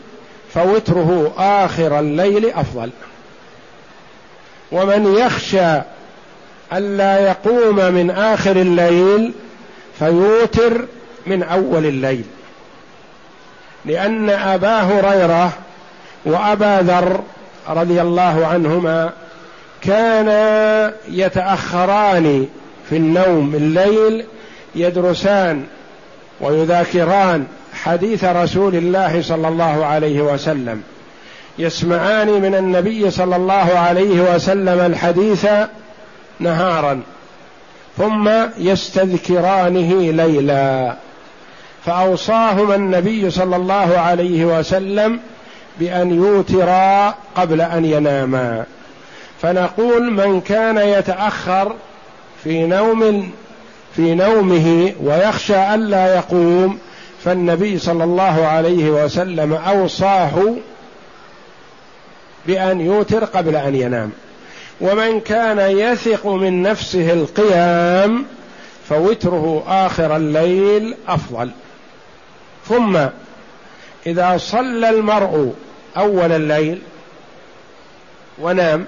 فوتره 0.55 1.33
آخر 1.39 1.99
الليل 1.99 2.51
أفضل. 2.51 2.91
ومن 4.73 5.15
يخشى 5.19 5.81
الا 6.73 7.19
يقوم 7.19 7.77
من 7.77 8.11
آخر 8.11 8.57
الليل 8.57 9.33
فيوتر 9.99 10.85
من 11.27 11.43
أول 11.43 11.87
الليل. 11.87 12.25
لأن 13.85 14.31
أبا 14.31 14.81
هريرة 14.81 15.53
وأبا 16.25 16.81
ذر 16.83 17.21
رضي 17.69 18.01
الله 18.01 18.47
عنهما 18.47 19.11
كانا 19.83 20.93
يتأخران 21.09 22.47
في 22.91 22.97
النوم 22.97 23.55
الليل 23.55 24.25
يدرسان 24.75 25.67
ويذاكران 26.41 27.47
حديث 27.85 28.25
رسول 28.25 28.75
الله 28.77 29.23
صلى 29.23 29.49
الله 29.49 29.87
عليه 29.87 30.21
وسلم. 30.21 30.83
يسمعان 31.59 32.29
من 32.29 32.55
النبي 32.55 33.11
صلى 33.11 33.37
الله 33.37 33.79
عليه 33.79 34.35
وسلم 34.35 34.81
الحديث 34.81 35.47
نهارا 36.41 37.03
ثم 37.99 38.31
يستذكرانه 38.59 40.13
ليلا. 40.13 40.95
فأوصاهما 41.87 42.75
النبي 42.75 43.31
صلى 43.31 43.57
الله 43.57 43.99
عليه 43.99 44.45
وسلم 44.45 45.21
بأن 45.81 46.15
يوترا 46.15 47.15
قبل 47.37 47.61
أن 47.61 47.85
يناما. 47.85 48.65
فنقول 49.43 50.13
من 50.13 50.41
كان 50.41 50.79
يتأخر 50.79 51.75
في 52.45 52.67
نوم 52.67 53.31
في 53.97 54.15
نومه 54.15 54.93
ويخشى 55.03 55.75
الا 55.75 56.15
يقوم 56.15 56.79
فالنبي 57.25 57.79
صلى 57.79 58.05
الله 58.05 58.47
عليه 58.47 58.91
وسلم 58.91 59.53
أوصاه 59.53 60.55
بأن 62.47 62.81
يوتر 62.81 63.25
قبل 63.25 63.57
أن 63.57 63.75
ينام. 63.75 64.11
ومن 64.81 65.21
كان 65.21 65.59
يثق 65.59 66.27
من 66.27 66.63
نفسه 66.63 67.13
القيام 67.13 68.27
فوتره 68.89 69.65
آخر 69.69 70.17
الليل 70.17 70.97
أفضل. 71.09 71.51
ثم 72.69 72.99
إذا 74.07 74.37
صلى 74.37 74.91
المرء 74.91 75.55
أول 75.97 76.33
الليل 76.33 76.83
ونام 78.39 78.87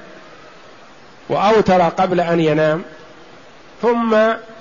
وأوتر 1.28 1.82
قبل 1.82 2.20
أن 2.20 2.40
ينام 2.40 2.82
ثم 3.82 4.16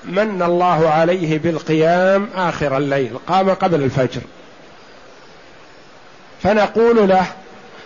من 0.06 0.41
الله 0.41 0.89
عليه 0.89 1.39
بالقيام 1.39 2.28
آخر 2.36 2.78
الليل 2.78 3.12
قام 3.28 3.49
قبل 3.49 3.84
الفجر. 3.84 4.22
فنقول 6.43 7.10
له 7.10 7.26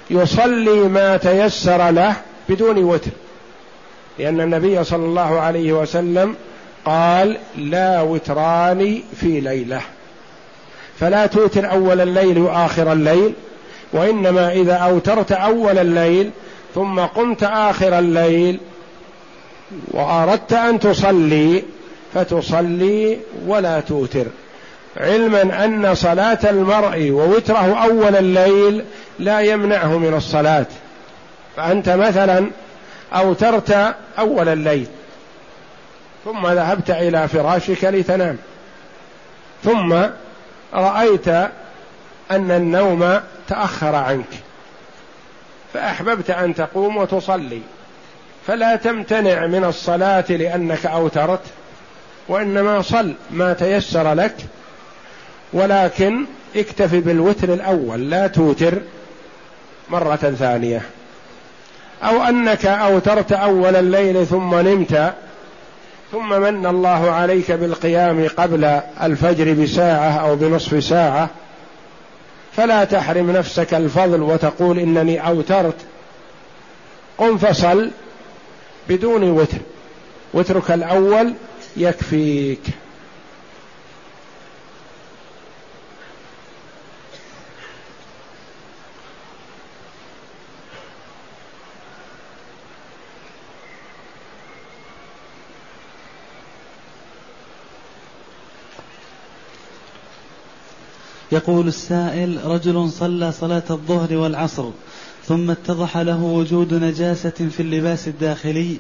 يصلي 0.10 0.80
ما 0.80 1.18
تيسر 1.18 1.90
له 1.90 2.16
بدون 2.50 2.78
وتر. 2.84 3.12
لأن 4.20 4.42
النبي 4.42 4.84
صلى 4.84 5.06
الله 5.06 5.40
عليه 5.40 5.74
وسلم 5.74 6.36
قال 6.86 7.38
لا 7.58 8.02
وتران 8.02 9.02
في 9.22 9.40
ليلة. 9.40 9.82
فلا 11.00 11.26
توتر 11.26 11.72
أول 11.72 12.02
الليل 12.02 12.38
وآخر 12.38 12.92
الليل 12.94 13.34
وإنما 13.94 14.52
إذا 14.52 14.74
أوترت 14.74 15.32
أول 15.32 15.78
الليل 15.78 16.32
ثم 16.76 17.00
قمت 17.00 17.44
آخر 17.44 18.00
الليل 18.00 18.60
وأردت 19.92 20.54
أن 20.54 20.80
تصلي 20.80 21.64
فتصلي 22.16 23.20
ولا 23.48 23.80
توتر. 23.80 24.26
علما 24.98 25.66
أن 25.66 25.96
صلاة 25.96 26.40
المرء 26.44 27.10
ووتره 27.10 27.84
أول 27.84 28.16
الليل 28.16 28.84
لا 29.20 29.40
يمنعه 29.40 29.98
من 29.98 30.14
الصلاة. 30.14 30.66
فأنت 31.56 31.90
مثلا 31.90 32.50
أوترت 33.14 33.96
أول 34.20 34.50
الليل 34.50 34.88
ثم 36.26 36.48
ذهبت 36.48 36.90
إلى 36.90 37.28
فراشك 37.28 37.84
لتنام 37.84 38.38
ثم 39.64 39.96
رأيت 40.74 41.28
أن 42.32 42.52
النوم 42.52 43.20
تأخر 43.48 43.96
عنك 43.96 44.30
فأحببت 45.74 46.30
أن 46.30 46.56
تقوم 46.56 46.98
وتصلي. 46.98 47.62
فلا 48.48 48.76
تمتنع 48.76 49.48
من 49.48 49.64
الصلاة 49.64 50.26
لأنك 50.30 50.86
أوترت. 50.86 51.42
وإنما 52.28 52.82
صل 52.82 53.14
ما 53.32 53.54
تيسر 53.54 54.14
لك 54.14 54.36
ولكن 55.54 56.26
اكتفي 56.56 57.00
بالوتر 57.00 57.54
الأول 57.54 58.10
لا 58.10 58.28
توتر 58.28 58.82
مرة 59.90 60.16
ثانية. 60.16 60.82
أو 62.04 62.24
أنك 62.24 62.66
أوترت 62.66 63.32
أول 63.32 63.76
الليل 63.76 64.28
ثم 64.28 64.56
نمت 64.56 65.14
ثم 66.12 66.42
من 66.42 66.66
الله 66.66 67.12
عليك 67.12 67.52
بالقيام 67.52 68.28
قبل 68.38 68.82
الفجر 69.02 69.54
بساعة 69.54 70.12
أو 70.12 70.36
بنصف 70.36 70.84
ساعة. 70.84 71.30
فلا 72.56 72.84
تحرم 72.84 73.32
نفسك 73.32 73.74
الفضل 73.74 74.22
وتقول 74.22 74.80
إنني 74.80 75.28
أوترت. 75.28 75.76
قم 77.18 77.38
فصل 77.38 77.92
بدون 78.90 79.24
وتر. 79.24 79.58
وترك 80.34 80.72
الأول 80.72 81.34
يكفيك. 81.78 82.62
يقول 101.32 101.68
السائل 101.68 102.46
رجل 102.46 102.90
صلى 102.92 103.32
صلاة 103.32 103.64
الظهر 103.70 104.18
والعصر 104.18 104.70
ثم 105.28 105.52
اتضح 105.52 105.98
له 105.98 106.24
وجود 106.24 106.74
نجاسة 106.74 107.30
في 107.30 107.60
اللباس 107.60 108.08
الداخلي 108.08 108.78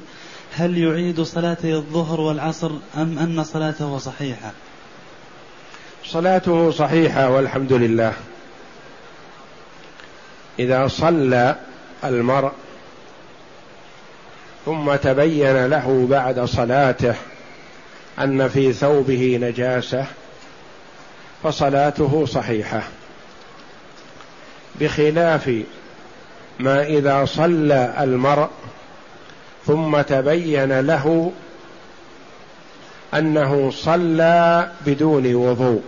هل 0.57 0.77
يعيد 0.77 1.21
صلاتي 1.21 1.75
الظهر 1.75 2.21
والعصر 2.21 2.71
أم 2.97 3.19
أن 3.19 3.43
صلاته 3.43 3.97
صحيحة؟ 3.97 4.51
صلاته 6.05 6.71
صحيحة 6.71 7.29
والحمد 7.29 7.73
لله. 7.73 8.13
إذا 10.59 10.87
صلى 10.87 11.55
المرء 12.03 12.51
ثم 14.65 14.95
تبين 14.95 15.65
له 15.65 16.07
بعد 16.09 16.39
صلاته 16.39 17.15
أن 18.19 18.47
في 18.47 18.73
ثوبه 18.73 19.39
نجاسة 19.41 20.05
فصلاته 21.43 22.25
صحيحة. 22.25 22.81
بخلاف 24.75 25.63
ما 26.59 26.83
إذا 26.83 27.25
صلى 27.25 27.93
المرء 27.99 28.49
ثم 29.67 30.01
تبين 30.01 30.79
له 30.79 31.31
أنه 33.13 33.71
صلى 33.71 34.71
بدون 34.85 35.35
وضوء 35.35 35.81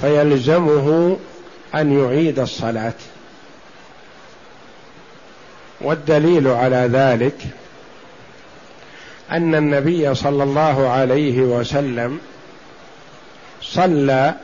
فيلزمه 0.00 1.16
أن 1.74 1.98
يعيد 1.98 2.38
الصلاة. 2.38 2.94
والدليل 5.80 6.48
على 6.48 6.90
ذلك 6.92 7.36
أن 9.30 9.54
النبي 9.54 10.14
صلى 10.14 10.42
الله 10.42 10.88
عليه 10.88 11.40
وسلم 11.40 12.20
صلى 13.62 14.34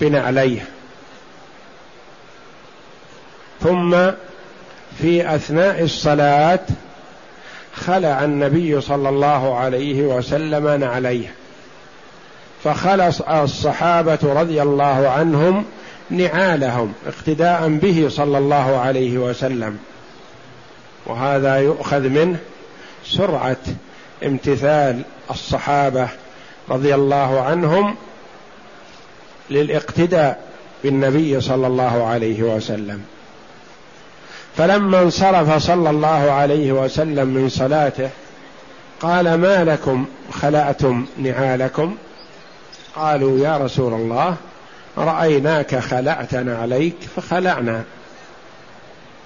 بنعليه 0.00 0.64
ثم 3.60 4.10
في 4.98 5.34
أثناء 5.34 5.82
الصلاة 5.82 6.60
خلع 7.74 8.24
النبي 8.24 8.80
صلى 8.80 9.08
الله 9.08 9.58
عليه 9.58 10.02
وسلم 10.02 10.68
نعليه. 10.68 11.34
فخلص 12.64 13.20
الصحابة 13.20 14.18
رضي 14.22 14.62
الله 14.62 15.08
عنهم 15.08 15.64
نعالهم 16.10 16.92
اقتداء 17.06 17.68
به 17.68 18.06
صلى 18.08 18.38
الله 18.38 18.76
عليه 18.78 19.18
وسلم. 19.18 19.78
وهذا 21.06 21.56
يؤخذ 21.56 22.00
منه 22.00 22.36
سرعة 23.04 23.56
امتثال 24.26 25.02
الصحابة 25.30 26.08
رضي 26.68 26.94
الله 26.94 27.40
عنهم 27.40 27.96
للاقتداء 29.50 30.40
بالنبي 30.84 31.40
صلى 31.40 31.66
الله 31.66 32.04
عليه 32.04 32.42
وسلم. 32.42 33.02
فلما 34.56 35.02
انصرف 35.02 35.62
صلى 35.62 35.90
الله 35.90 36.30
عليه 36.30 36.72
وسلم 36.72 37.28
من 37.28 37.48
صلاته 37.48 38.10
قال 39.00 39.34
ما 39.34 39.64
لكم 39.64 40.06
خلعتم 40.32 41.06
نعالكم؟ 41.18 41.96
قالوا 42.96 43.38
يا 43.38 43.56
رسول 43.56 43.92
الله 43.94 44.36
رأيناك 44.98 45.78
خلعتنا 45.78 46.58
عليك 46.58 46.96
فخلعنا 47.16 47.82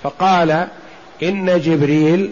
فقال 0.03 0.67
إن 1.23 1.61
جبريل 1.61 2.31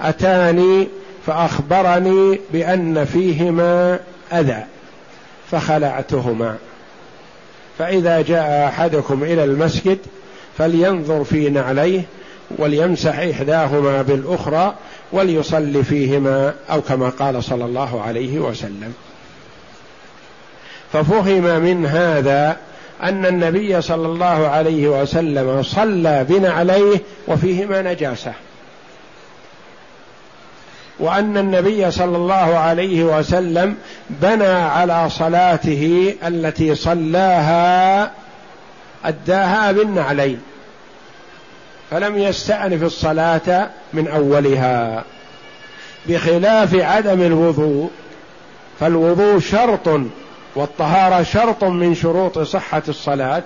أتاني 0.00 0.88
فأخبرني 1.26 2.40
بأن 2.52 3.04
فيهما 3.04 3.98
أذى 4.32 4.64
فخلعتهما 5.50 6.56
فإذا 7.78 8.22
جاء 8.22 8.68
أحدكم 8.68 9.22
إلى 9.22 9.44
المسجد 9.44 9.98
فلينظر 10.58 11.24
في 11.24 11.50
نعليه 11.50 12.02
وليمسح 12.58 13.18
إحداهما 13.18 14.02
بالأخرى 14.02 14.74
وليصلي 15.12 15.84
فيهما 15.84 16.54
أو 16.70 16.80
كما 16.80 17.08
قال 17.08 17.44
صلى 17.44 17.64
الله 17.64 18.02
عليه 18.02 18.38
وسلم. 18.38 18.94
ففهم 20.92 21.60
من 21.60 21.86
هذا 21.86 22.56
أن 23.02 23.26
النبي 23.26 23.80
صلى 23.82 24.06
الله 24.06 24.48
عليه 24.48 25.02
وسلم 25.02 25.62
صلى 25.62 26.26
بنعليه 26.28 27.00
وفيهما 27.28 27.82
نجاسة. 27.82 28.32
وأن 30.98 31.36
النبي 31.36 31.90
صلى 31.90 32.16
الله 32.16 32.34
عليه 32.34 33.04
وسلم 33.04 33.76
بنى 34.10 34.44
على 34.44 35.10
صلاته 35.10 36.14
التي 36.26 36.74
صلاها 36.74 38.10
أداها 39.04 39.72
بالنعلين. 39.72 40.40
فلم 41.92 42.18
يستأنف 42.18 42.82
الصلاة 42.82 43.70
من 43.92 44.08
أولها. 44.08 45.04
بخلاف 46.08 46.74
عدم 46.74 47.22
الوضوء 47.22 47.90
فالوضوء 48.80 49.38
شرط 49.38 50.00
والطهارة 50.54 51.22
شرط 51.22 51.64
من 51.64 51.94
شروط 51.94 52.38
صحة 52.38 52.82
الصلاة. 52.88 53.42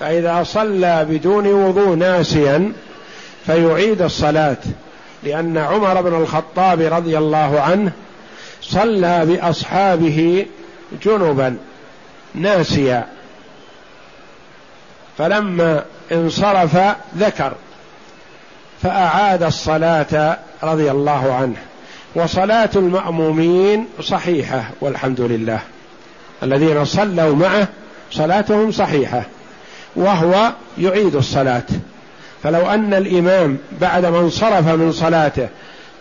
فإذا 0.00 0.42
صلى 0.42 1.06
بدون 1.10 1.46
وضوء 1.46 1.94
ناسيا 1.94 2.72
فيعيد 3.46 4.02
الصلاة 4.02 4.56
لأن 5.22 5.58
عمر 5.58 6.02
بن 6.02 6.14
الخطاب 6.14 6.80
رضي 6.80 7.18
الله 7.18 7.60
عنه 7.60 7.92
صلى 8.62 9.26
بأصحابه 9.26 10.46
جنبا 11.02 11.56
ناسيا. 12.34 13.06
فلما 15.18 15.84
انصرف 16.12 16.78
ذكر 17.18 17.52
فأعاد 18.82 19.42
الصلاة 19.42 20.38
رضي 20.62 20.90
الله 20.90 21.32
عنه. 21.34 21.56
وصلاة 22.14 22.70
المأمومين 22.76 23.86
صحيحة 24.00 24.70
والحمد 24.80 25.20
لله. 25.20 25.60
الذين 26.42 26.84
صلوا 26.84 27.36
معه 27.36 27.68
صلاتهم 28.10 28.72
صحيحة 28.72 29.22
وهو 29.96 30.52
يعيد 30.78 31.14
الصلاة. 31.14 31.66
فلو 32.42 32.66
أن 32.66 32.94
الإمام 32.94 33.58
بعدما 33.80 34.18
انصرف 34.18 34.68
من 34.68 34.92
صلاته 34.92 35.48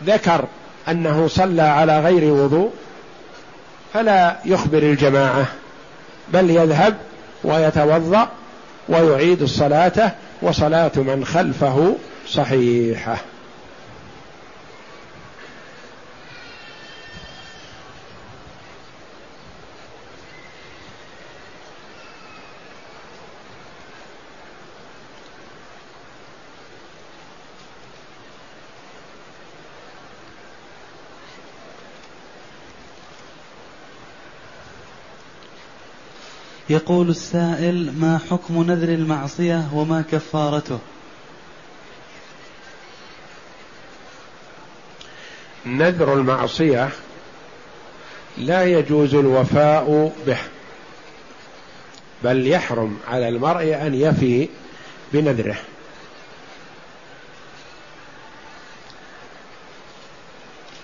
ذكر 0.06 0.46
أنه 0.90 1.28
صلى 1.28 1.62
على 1.62 2.00
غير 2.00 2.34
وضوء 2.34 2.72
فلا 3.94 4.36
يخبر 4.46 4.78
الجماعة 4.78 5.46
بل 6.34 6.50
يذهب 6.50 6.98
ويتوضأ 7.44 8.28
ويعيد 8.90 9.42
الصلاة 9.42 10.12
وصلاة 10.42 10.92
من 10.96 11.26
خلفه 11.26 11.96
صحيحة. 12.28 13.18
يقول 36.70 37.10
السائل 37.10 37.94
ما 38.00 38.20
حكم 38.30 38.64
نذر 38.64 38.90
المعصية 38.90 39.70
وما 39.74 40.04
كفارته؟ 40.12 40.80
نذر 45.66 46.14
المعصية 46.14 46.90
لا 48.38 48.64
يجوز 48.64 49.16
الوفاء 49.16 50.14
به 50.28 50.38
بل 52.24 52.48
يحرم 52.48 52.98
على 53.08 53.28
المرء 53.30 53.76
أن 53.76 53.94
يفي 53.94 54.50
بنذره. 55.14 55.58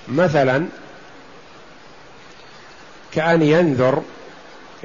مثلا 0.07 0.65
كأن 3.11 3.41
ينذر 3.41 4.03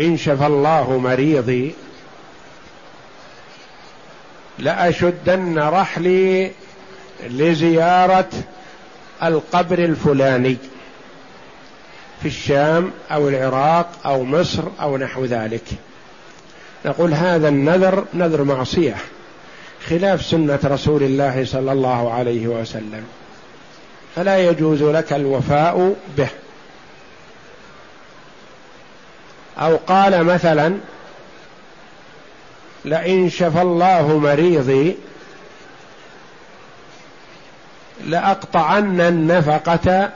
إن 0.00 0.16
شفى 0.16 0.46
الله 0.46 0.98
مريضي 0.98 1.74
لأشدن 4.58 5.58
رحلي 5.58 6.50
لزيارة 7.26 8.28
القبر 9.22 9.78
الفلاني 9.78 10.56
في 12.22 12.28
الشام 12.28 12.90
أو 13.10 13.28
العراق 13.28 13.90
أو 14.06 14.24
مصر 14.24 14.62
أو 14.80 14.96
نحو 14.96 15.24
ذلك. 15.24 15.64
نقول 16.84 17.14
هذا 17.14 17.48
النذر 17.48 18.04
نذر 18.14 18.44
معصية 18.44 18.96
خلاف 19.86 20.22
سنة 20.22 20.58
رسول 20.64 21.02
الله 21.02 21.44
صلى 21.44 21.72
الله 21.72 22.12
عليه 22.12 22.46
وسلم. 22.46 23.04
فلا 24.16 24.38
يجوز 24.38 24.82
لك 24.82 25.12
الوفاء 25.12 25.94
به. 26.16 26.28
أو 29.60 29.76
قال 29.76 30.24
مثلا 30.24 30.76
لئن 32.84 33.30
شفى 33.30 33.62
الله 33.62 34.18
مريضي 34.18 34.96
لأقطعن 38.04 39.00
النفقة 39.00 40.10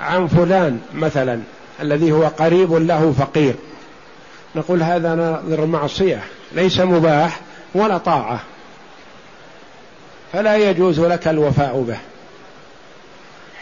عن 0.00 0.26
فلان 0.26 0.80
مثلا 0.94 1.40
الذي 1.82 2.12
هو 2.12 2.26
قريب 2.26 2.72
له 2.72 3.14
فقير. 3.18 3.54
نقول 4.56 4.82
هذا 4.82 5.14
نظر 5.14 5.66
معصية 5.66 6.22
ليس 6.52 6.80
مباح 6.80 7.40
ولا 7.74 7.98
طاعة. 7.98 8.40
فلا 10.32 10.56
يجوز 10.56 11.00
لك 11.00 11.28
الوفاء 11.28 11.84
به. 11.88 11.98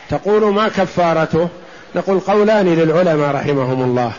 تقول 0.09 0.54
ما 0.54 0.68
كفارته؟ 0.68 1.48
نقول 1.94 2.20
قولان 2.20 2.74
للعلماء 2.74 3.34
رحمهم 3.34 3.82
الله. 3.82 4.12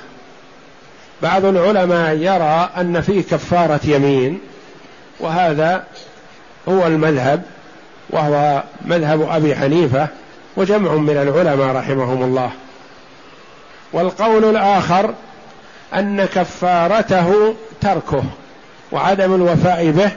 بعض 1.24 1.46
العلماء 1.46 2.16
يرى 2.16 2.70
أن 2.78 3.02
فيه 3.02 3.22
كفارة 3.22 3.80
يمين 3.84 4.40
وهذا 5.20 5.84
هو 6.70 6.88
المذهب 6.88 7.42
وهو 8.10 8.64
مذهب 8.86 9.30
أبي 9.30 9.56
حنيفة 9.56 10.08
وجمع 10.58 10.92
من 10.92 11.18
العلماء 11.18 11.76
رحمهم 11.76 12.24
الله. 12.24 12.52
والقول 13.94 14.46
الآخر 14.46 15.14
أن 15.94 16.26
كفارته 16.26 17.56
تركه 17.82 18.24
وعدم 18.92 19.36
الوفاء 19.36 19.92
به 19.92 20.12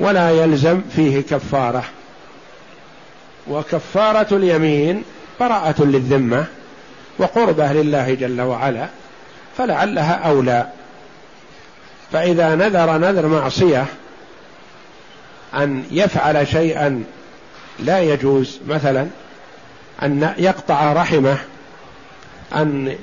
ولا 0.00 0.30
يلزم 0.30 0.80
فيه 0.96 1.20
كفارة. 1.20 1.84
وكفارة 3.48 4.36
اليمين 4.36 5.02
براءة 5.40 5.82
للذمة 5.82 6.44
وقربة 7.18 7.72
لله 7.72 8.14
جل 8.14 8.40
وعلا. 8.40 8.86
فلعلها 9.60 10.12
أولى. 10.12 10.66
فإذا 12.12 12.54
نذر 12.54 12.98
نذر 12.98 13.26
معصية 13.26 13.86
أن 15.54 15.84
يفعل 15.90 16.46
شيئا 16.46 17.04
لا 17.78 18.00
يجوز 18.00 18.60
مثلا 18.66 19.06
أن 20.02 20.34
يقطع 20.38 20.92
رحمه 20.92 21.38
أن 22.54 22.96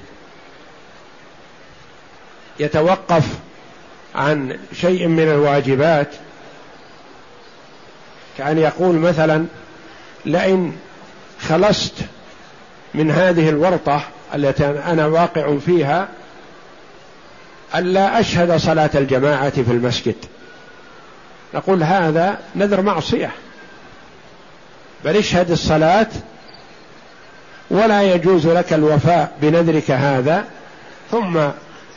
يتوقف 2.59 3.25
عن 4.15 4.59
شيء 4.73 5.07
من 5.07 5.23
الواجبات 5.23 6.09
كأن 8.37 8.57
يقول 8.57 8.95
مثلا 8.95 9.45
لئن 10.25 10.75
خلصت 11.41 11.93
من 12.93 13.11
هذه 13.11 13.49
الورطة 13.49 14.01
التي 14.35 14.65
أنا 14.65 15.05
واقع 15.05 15.57
فيها 15.65 16.07
ألا 17.75 18.19
أشهد 18.19 18.57
صلاة 18.57 18.89
الجماعة 18.95 19.49
في 19.49 19.71
المسجد. 19.71 20.15
نقول 21.53 21.83
هذا 21.83 22.37
نذر 22.55 22.81
معصية. 22.81 23.31
بل 25.05 25.17
اشهد 25.17 25.51
الصلاة 25.51 26.07
ولا 27.69 28.01
يجوز 28.01 28.47
لك 28.47 28.73
الوفاء 28.73 29.31
بنذرك 29.41 29.91
هذا. 29.91 30.45
ثم 31.11 31.37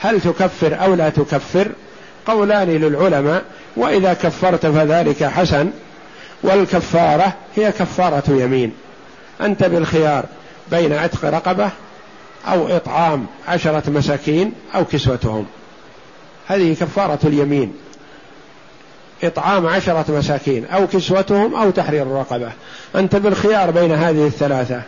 هل 0.01 0.21
تكفر 0.21 0.85
أو 0.85 0.95
لا 0.95 1.09
تكفر؟ 1.09 1.68
قولان 2.27 2.68
للعلماء 2.68 3.43
وإذا 3.77 4.14
كفرت 4.14 4.66
فذلك 4.66 5.25
حسن 5.25 5.71
والكفارة 6.43 7.33
هي 7.57 7.73
كفارة 7.73 8.25
يمين. 8.29 8.73
أنت 9.41 9.64
بالخيار 9.64 10.25
بين 10.71 10.93
عتق 10.93 11.25
رقبة 11.25 11.71
أو 12.47 12.77
إطعام 12.77 13.27
عشرة 13.49 13.91
مساكين 13.91 14.53
أو 14.75 14.85
كسوتهم. 14.85 15.47
هذه 16.51 16.74
كفارة 16.80 17.18
اليمين. 17.24 17.72
إطعام 19.24 19.66
عشرة 19.66 20.05
مساكين 20.09 20.66
أو 20.66 20.86
كسوتهم 20.86 21.55
أو 21.55 21.70
تحرير 21.70 22.03
الرقبة. 22.03 22.53
أنت 22.96 23.16
بالخيار 23.16 23.70
بين 23.70 23.92
هذه 23.92 24.26
الثلاثة. 24.26 24.82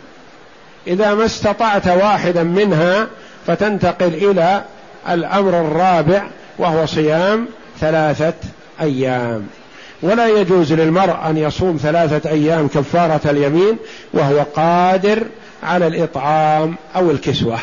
إذا 0.87 1.13
ما 1.13 1.25
استطعت 1.25 1.87
واحدا 1.87 2.43
منها 2.43 3.07
فتنتقل 3.47 4.13
إلى 4.13 4.63
الأمر 5.09 5.61
الرابع 5.61 6.23
وهو 6.57 6.85
صيام 6.85 7.45
ثلاثة 7.79 8.33
أيام. 8.81 9.47
ولا 10.01 10.27
يجوز 10.27 10.73
للمرء 10.73 11.29
أن 11.29 11.37
يصوم 11.37 11.77
ثلاثة 11.81 12.29
أيام 12.29 12.67
كفارة 12.67 13.29
اليمين 13.29 13.77
وهو 14.13 14.45
قادر 14.55 15.23
على 15.63 15.87
الإطعام 15.87 16.75
أو 16.95 17.11
الكسوة. 17.11 17.59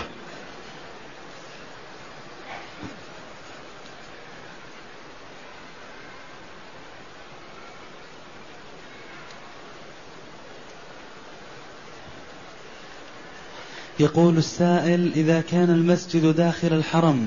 يقول 14.00 14.38
السائل 14.38 15.12
إذا 15.16 15.42
كان 15.50 15.70
المسجد 15.70 16.36
داخل 16.36 16.72
الحرم 16.72 17.26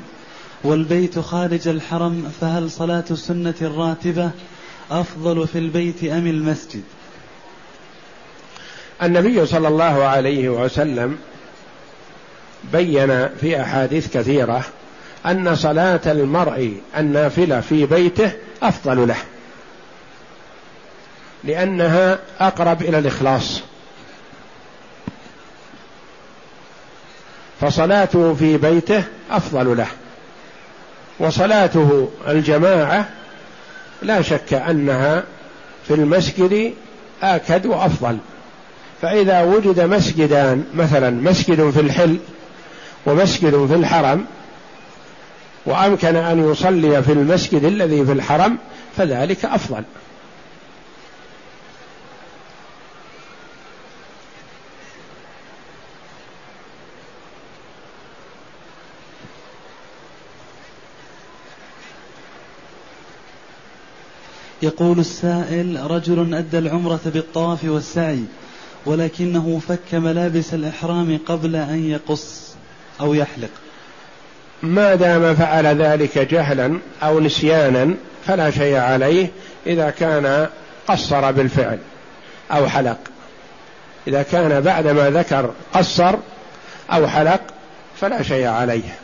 والبيت 0.63 1.19
خارج 1.19 1.67
الحرم 1.67 2.31
فهل 2.41 2.71
صلاة 2.71 3.03
السنة 3.11 3.53
الراتبة 3.61 4.31
أفضل 4.91 5.47
في 5.47 5.57
البيت 5.57 6.03
أم 6.03 6.27
المسجد؟ 6.27 6.83
النبي 9.03 9.45
صلى 9.45 9.67
الله 9.67 10.03
عليه 10.03 10.49
وسلم 10.49 11.17
بين 12.71 13.27
في 13.29 13.61
أحاديث 13.61 14.17
كثيرة 14.17 14.65
أن 15.25 15.55
صلاة 15.55 16.01
المرء 16.05 16.77
النافلة 16.97 17.59
في 17.59 17.85
بيته 17.85 18.31
أفضل 18.63 19.07
له 19.07 19.17
لأنها 21.43 22.19
أقرب 22.39 22.81
إلى 22.81 22.99
الإخلاص. 22.99 23.61
فصلاته 27.63 28.33
في 28.33 28.57
بيته 28.57 29.03
أفضل 29.31 29.77
له. 29.77 29.87
وصلاته 31.19 32.09
الجماعة 32.27 33.09
لا 34.01 34.21
شك 34.21 34.53
أنها 34.53 35.23
في 35.87 35.93
المسجد 35.93 36.73
آكد 37.23 37.65
وأفضل. 37.65 38.17
فإذا 39.01 39.43
وجد 39.43 39.79
مسجدان 39.79 40.63
مثلا 40.73 41.09
مسجد 41.09 41.69
في 41.69 41.79
الحل 41.79 42.17
ومسجد 43.05 43.65
في 43.65 43.75
الحرم 43.75 44.25
وأمكن 45.65 46.15
أن 46.15 46.51
يصلي 46.51 47.03
في 47.03 47.11
المسجد 47.11 47.63
الذي 47.63 48.05
في 48.05 48.11
الحرم 48.11 48.57
فذلك 48.97 49.45
أفضل. 49.45 49.83
يقول 64.63 64.99
السائل 64.99 65.91
رجل 65.91 66.33
أدى 66.33 66.57
العمرة 66.57 66.99
بالطواف 67.05 67.63
والسعي 67.63 68.23
ولكنه 68.85 69.61
فك 69.67 69.93
ملابس 69.93 70.53
الإحرام 70.53 71.19
قبل 71.25 71.55
أن 71.55 71.89
يقص 71.89 72.55
أو 73.01 73.13
يحلق. 73.13 73.49
ما 74.61 74.95
دام 74.95 75.35
فعل 75.35 75.65
ذلك 75.65 76.17
جهلا 76.17 76.79
أو 77.03 77.19
نسيانا 77.19 77.95
فلا 78.27 78.51
شيء 78.51 78.75
عليه 78.75 79.27
إذا 79.67 79.89
كان 79.89 80.47
قصر 80.87 81.31
بالفعل 81.31 81.79
أو 82.51 82.67
حلق. 82.67 82.99
إذا 84.07 84.23
كان 84.23 84.61
بعدما 84.61 85.09
ذكر 85.09 85.53
قصر 85.73 86.15
أو 86.91 87.07
حلق 87.07 87.41
فلا 87.95 88.23
شيء 88.23 88.47
عليه. 88.47 89.02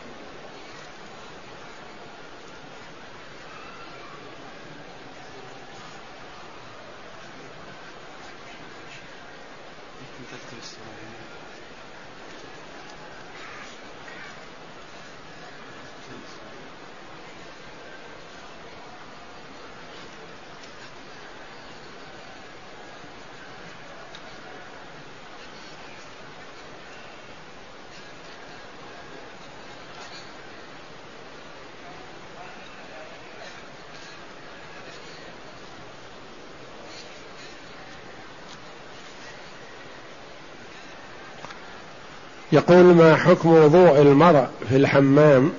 يقول 42.51 42.83
ما 42.83 43.15
حكم 43.15 43.49
وضوء 43.49 44.01
المرء 44.01 44.45
في 44.69 44.75
الحمام؟ 44.75 45.51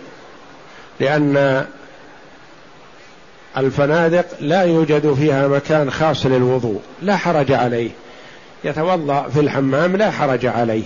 لأن 1.01 1.67
الفنادق 3.57 4.27
لا 4.41 4.63
يوجد 4.63 5.15
فيها 5.15 5.49
مكان 5.49 5.91
خاص 5.91 6.27
للوضوء 6.27 6.81
لا 7.03 7.17
حرج 7.17 7.53
عليه. 7.53 7.91
يتوضأ 8.65 9.29
في 9.35 9.41
الحمام 9.41 9.97
لا 9.97 10.11
حرج 10.11 10.47
عليه. 10.47 10.85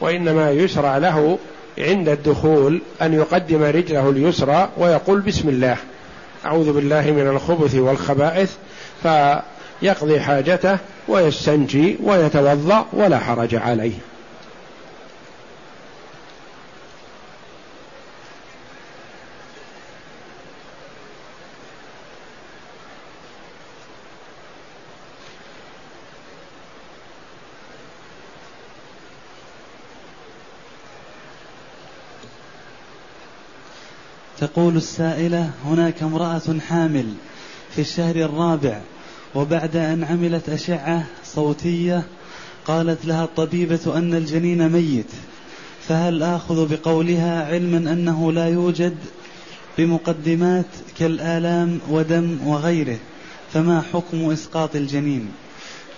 وإنما 0.00 0.50
يسرع 0.50 0.98
له 0.98 1.38
عند 1.78 2.08
الدخول 2.08 2.80
أن 3.02 3.14
يقدم 3.14 3.62
رجله 3.62 4.10
اليسرى 4.10 4.68
ويقول 4.76 5.20
بسم 5.20 5.48
الله. 5.48 5.76
أعوذ 6.46 6.72
بالله 6.72 7.10
من 7.10 7.28
الخبث 7.28 7.74
والخبائث. 7.74 8.52
فيقضي 9.02 10.20
حاجته 10.20 10.78
ويستنجي 11.08 11.96
ويتوضأ 12.02 12.86
ولا 12.92 13.18
حرج 13.18 13.54
عليه. 13.54 13.92
تقول 34.40 34.76
السائلة 34.76 35.50
هناك 35.64 36.02
امرأة 36.02 36.58
حامل 36.68 37.06
في 37.74 37.80
الشهر 37.80 38.16
الرابع 38.16 38.80
وبعد 39.34 39.76
أن 39.76 40.04
عملت 40.04 40.48
أشعة 40.48 41.06
صوتية 41.24 42.02
قالت 42.66 43.04
لها 43.04 43.24
الطبيبة 43.24 43.80
أن 43.96 44.14
الجنين 44.14 44.68
ميت 44.68 45.10
فهل 45.88 46.22
آخذ 46.22 46.76
بقولها 46.76 47.46
علما 47.46 47.92
أنه 47.92 48.32
لا 48.32 48.48
يوجد 48.48 48.96
بمقدمات 49.78 50.66
كالآلام 50.98 51.78
ودم 51.90 52.38
وغيره؟ 52.44 52.98
فما 53.52 53.82
حكم 53.92 54.30
إسقاط 54.30 54.76
الجنين؟ 54.76 55.28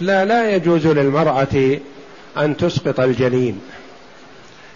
لا 0.01 0.24
لا 0.24 0.51
يجوز 0.51 0.86
للمرأة 0.86 1.78
أن 2.36 2.57
تسقط 2.57 3.01
الجنين. 3.01 3.61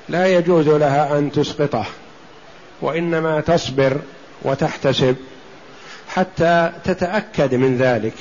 لا 0.09 0.27
يجوز 0.27 0.69
لها 0.69 1.19
أن 1.19 1.33
تسقطه. 1.33 1.87
وإنما 2.81 3.41
تصبر 3.41 3.97
وتحتسب 4.43 5.17
حتى 6.09 6.73
تتأكد 6.85 7.55
من 7.55 7.77
ذلك. 7.77 8.15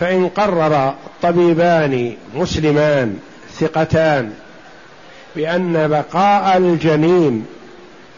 فإن 0.00 0.28
قرر 0.28 0.94
طبيبان 1.22 2.14
مسلمان 2.34 3.18
ثقتان 3.58 4.32
بأن 5.36 5.88
بقاء 5.88 6.56
الجنين 6.56 7.46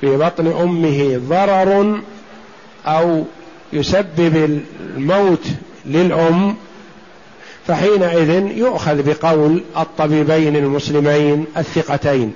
في 0.00 0.16
بطن 0.16 0.46
أمه 0.46 1.20
ضرر 1.28 2.00
أو 2.86 3.24
يسبب 3.72 4.60
الموت 4.96 5.44
للأم 5.86 6.56
فحينئذ 7.66 8.30
يؤخذ 8.56 9.02
بقول 9.02 9.62
الطبيبين 9.76 10.56
المسلمين 10.56 11.46
الثقتين. 11.56 12.32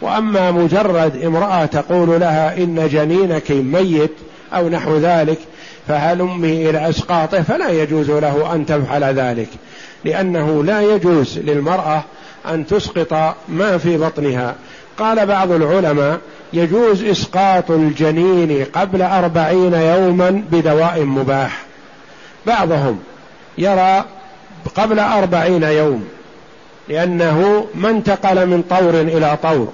وأما 0.00 0.50
مجرد 0.50 1.24
امرأة 1.24 1.66
تقول 1.66 2.20
لها 2.20 2.56
إن 2.56 2.88
جنينك 2.88 3.50
ميت 3.50 4.12
أو 4.54 4.68
نحو 4.68 4.96
ذلك 4.96 5.38
فهلمي 5.88 6.70
إلى 6.70 6.88
أسقاطه 6.88 7.42
فلا 7.42 7.68
يجوز 7.68 8.10
له 8.10 8.54
أن 8.54 8.66
تفعل 8.66 9.04
ذلك 9.04 9.48
لأنه 10.04 10.64
لا 10.64 10.80
يجوز 10.80 11.38
للمرأة 11.38 12.02
أن 12.48 12.66
تسقط 12.66 13.34
ما 13.48 13.78
في 13.78 13.96
بطنها. 13.96 14.54
قال 14.98 15.26
بعض 15.26 15.50
العلماء 15.52 16.18
يجوز 16.52 17.04
إسقاط 17.04 17.70
الجنين 17.70 18.64
قبل 18.64 19.02
أربعين 19.02 19.74
يوما 19.74 20.42
بدواء 20.50 21.00
مباح. 21.04 21.62
بعضهم 22.46 22.98
يرى 23.58 24.04
قبل 24.74 24.98
أربعين 24.98 25.62
يوم 25.62 26.04
لأنه 26.88 27.66
ما 27.74 27.90
انتقل 27.90 28.46
من 28.46 28.62
طور 28.70 29.00
إلى 29.00 29.38
طور. 29.42 29.72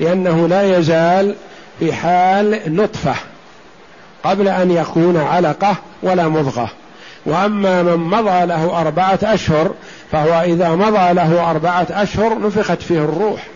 لأنه 0.00 0.48
لا 0.48 0.78
يزال 0.78 1.34
في 1.78 1.92
حال 1.92 2.76
نطفة 2.76 3.14
قبل 4.24 4.48
أن 4.48 4.70
يكون 4.70 5.16
علقة 5.16 5.76
ولا 6.02 6.28
مضغة. 6.28 6.70
وأما 7.26 7.82
من 7.82 7.96
مضى 7.96 8.46
له 8.46 8.80
أربعة 8.80 9.18
أشهر 9.22 9.74
فهو 10.12 10.40
إذا 10.40 10.70
مضى 10.70 11.12
له 11.12 11.50
أربعة 11.50 11.86
أشهر 11.90 12.38
نفخت 12.38 12.82
فيه 12.82 12.98
الروح. 12.98 13.46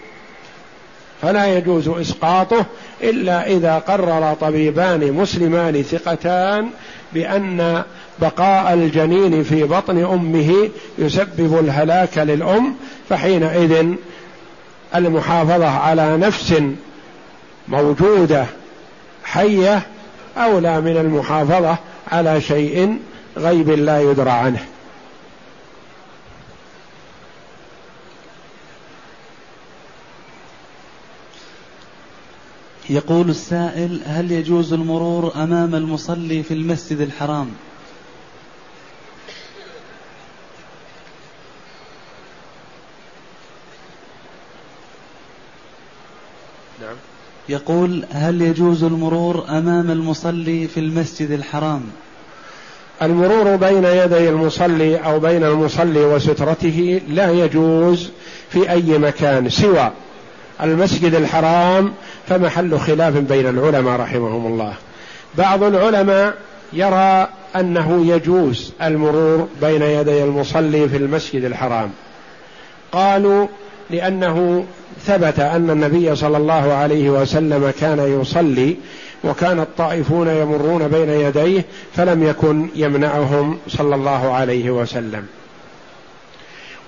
فلا 1.22 1.46
يجوز 1.46 1.88
إسقاطه 1.88 2.66
إلا 3.02 3.46
إذا 3.46 3.78
قرر 3.78 4.34
طبيبان 4.40 5.12
مسلمان 5.12 5.82
ثقتان 5.82 6.70
بأن 7.12 7.82
بقاء 8.18 8.74
الجنين 8.74 9.42
في 9.42 9.62
بطن 9.62 10.04
أمه 10.04 10.68
يسبب 10.98 11.58
الهلاك 11.58 12.18
للأم 12.18 12.74
فحينئذ 13.08 13.94
المحافظة 14.94 15.68
على 15.68 16.16
نفس 16.16 16.62
موجودة 17.68 18.46
حية 19.24 19.86
أولى 20.36 20.80
من 20.80 20.96
المحافظة 20.96 21.76
على 22.08 22.40
شيء 22.40 22.98
غيب 23.36 23.70
لا 23.70 24.00
يدرى 24.00 24.30
عنه. 24.30 24.64
يقول 32.90 33.30
السائل 33.30 34.00
هل 34.06 34.32
يجوز 34.32 34.72
المرور 34.72 35.32
أمام 35.36 35.74
المصلي 35.74 36.42
في 36.42 36.54
المسجد 36.54 37.00
الحرام؟ 37.00 37.50
يقول 47.48 48.04
هل 48.12 48.42
يجوز 48.42 48.84
المرور 48.84 49.44
أمام 49.48 49.90
المصلي 49.90 50.68
في 50.68 50.80
المسجد 50.80 51.30
الحرام؟ 51.30 51.82
المرور 53.02 53.56
بين 53.56 53.84
يدي 53.84 54.28
المصلي 54.28 54.96
أو 54.96 55.20
بين 55.20 55.44
المصلي 55.44 56.00
وسترته 56.00 57.00
لا 57.08 57.30
يجوز 57.30 58.10
في 58.50 58.70
أي 58.70 58.98
مكان 58.98 59.48
سوى 59.48 59.90
المسجد 60.62 61.14
الحرام 61.14 61.92
فمحل 62.28 62.78
خلاف 62.78 63.14
بين 63.16 63.46
العلماء 63.46 64.00
رحمهم 64.00 64.46
الله. 64.46 64.74
بعض 65.38 65.62
العلماء 65.62 66.34
يرى 66.72 67.28
أنه 67.56 68.06
يجوز 68.06 68.72
المرور 68.82 69.48
بين 69.60 69.82
يدي 69.82 70.24
المصلي 70.24 70.88
في 70.88 70.96
المسجد 70.96 71.44
الحرام. 71.44 71.90
قالوا 72.92 73.46
لأنه 73.90 74.64
ثبت 75.06 75.40
أن 75.40 75.70
النبي 75.70 76.16
صلى 76.16 76.36
الله 76.36 76.72
عليه 76.72 77.10
وسلم 77.10 77.72
كان 77.80 78.20
يصلي 78.20 78.76
وكان 79.24 79.60
الطائفون 79.60 80.28
يمرون 80.28 80.88
بين 80.88 81.10
يديه 81.10 81.64
فلم 81.96 82.22
يكن 82.22 82.68
يمنعهم 82.74 83.58
صلى 83.68 83.94
الله 83.94 84.32
عليه 84.32 84.70
وسلم. 84.70 85.26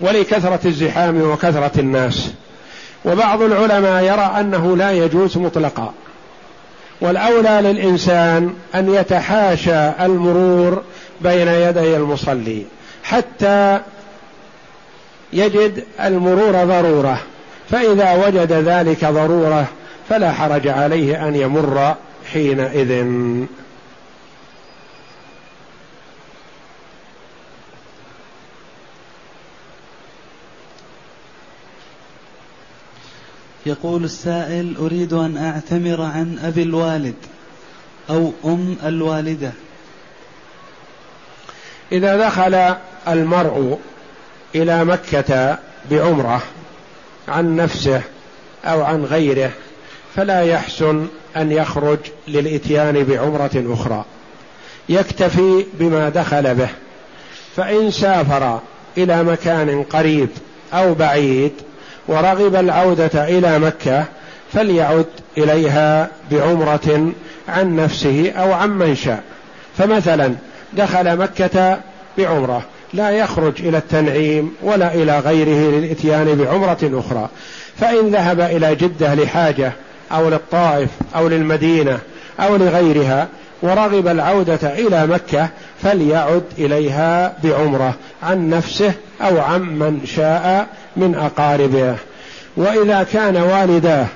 ولكثرة 0.01 0.61
الزحام 0.65 1.23
وكثرة 1.23 1.81
الناس. 1.81 2.31
وبعض 3.05 3.43
العلماء 3.43 4.05
يرى 4.05 4.41
أنه 4.41 4.77
لا 4.77 4.93
يجوز 4.93 5.39
مطلقا. 5.39 5.93
والأولى 7.01 7.61
للإنسان 7.63 8.55
أن 8.75 8.95
يتحاشى 8.95 9.89
المرور 9.89 10.83
بين 11.21 11.49
يدي 11.49 11.97
المصلي 11.97 12.63
حتى 13.03 13.81
يجد 15.33 15.85
المرور 16.01 16.65
ضرورة 16.65 17.23
فإذا 17.71 18.27
وجد 18.27 18.53
ذلك 18.53 19.05
ضرورة 19.05 19.69
فلا 20.09 20.33
حرج 20.33 20.69
عليه 20.69 21.29
أن 21.29 21.37
يمر 21.37 21.95
حينئذ. 22.33 23.07
يقول 33.67 34.05
السائل 34.05 34.77
أريد 34.81 35.13
أن 35.13 35.37
أعتمر 35.37 36.03
عن 36.03 36.39
أبي 36.45 36.63
الوالد 36.63 37.15
أو 38.11 38.33
أم 38.45 38.77
الوالدة. 38.85 39.53
إذا 41.93 42.17
دخل 42.17 42.75
المرء 43.09 43.79
إلى 44.55 44.85
مكة 44.85 45.59
بعمرة 45.91 46.43
عن 47.29 47.57
نفسه 47.57 48.03
أو 48.65 48.83
عن 48.83 49.05
غيره 49.05 49.51
فلا 50.17 50.43
يحسن 50.43 51.07
أن 51.37 51.53
يخرج 51.53 51.99
للإتيان 52.29 53.05
بعمرة 53.05 53.65
أخرى. 53.75 54.05
يكتفي 54.89 55.67
بما 55.75 56.09
دخل 56.09 56.55
به 56.55 56.69
فإن 57.57 57.91
سافر 57.91 58.61
إلى 58.99 59.23
مكان 59.23 59.83
قريب 59.83 60.29
أو 60.75 60.95
بعيد 60.95 61.53
ورغب 62.09 62.55
العودة 62.55 63.25
إلى 63.29 63.59
مكة 63.59 64.05
فليعد 64.53 65.07
إليها 65.39 66.09
بعمرة 66.31 67.13
عن 67.49 67.77
نفسه 67.77 68.33
أو 68.37 68.53
عن 68.53 68.71
من 68.71 68.95
شاء. 68.95 69.23
فمثلا 69.79 70.35
دخل 70.73 71.17
مكة 71.17 71.79
بعمرة 72.19 72.63
لا 72.95 73.11
يخرج 73.11 73.55
إلى 73.59 73.79
التنعيم 73.79 74.55
ولا 74.63 74.95
إلى 74.95 75.19
غيره 75.19 75.71
للإتيان 75.71 76.35
بعمرة 76.35 76.79
أخرى. 76.83 77.29
فإن 77.81 78.11
ذهب 78.11 78.41
إلى 78.41 78.75
جدة 78.75 79.15
لحاجة 79.15 79.73
أو 80.13 80.29
للطائف 80.29 80.89
أو 81.17 81.29
للمدينة 81.29 81.99
أو 82.41 82.57
لغيرها 82.57 83.29
ورغب 83.63 84.07
العودة 84.07 84.59
إلى 84.63 85.07
مكة 85.07 85.49
فليعد 85.83 86.43
إليها 86.59 87.35
بعمرة 87.45 87.95
عن 88.23 88.51
نفسه 88.51 88.93
أو 89.21 89.41
عن 89.41 89.61
من 89.63 90.01
شاء 90.07 90.67
من 90.97 91.15
أقاربه. 91.15 91.97
وإذا 92.57 93.07
كان 93.13 93.37
والداه 93.37 94.07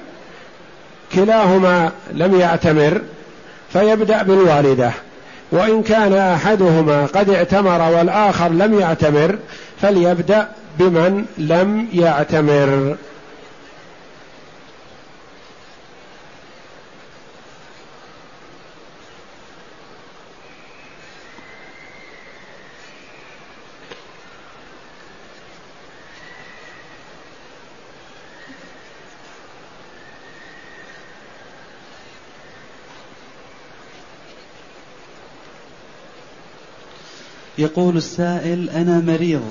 كلاهما 1.15 1.91
لم 2.13 2.41
يعتمر 2.41 3.01
فيبدأ 3.73 4.23
بالوالدة. 4.23 4.91
وإن 5.55 5.83
كان 5.83 6.13
أحدهما 6.13 7.07
قد 7.07 7.31
اعتمر 7.31 7.97
والآخر 7.97 8.49
لم 8.49 8.81
يعتمر 8.81 9.39
فليبدأ 9.83 10.49
بمن 10.79 11.25
لم 11.39 11.89
يعتمر. 11.93 12.97
يقول 37.65 37.97
السائل 37.97 38.71
أنا 38.71 39.01
مريض 39.01 39.43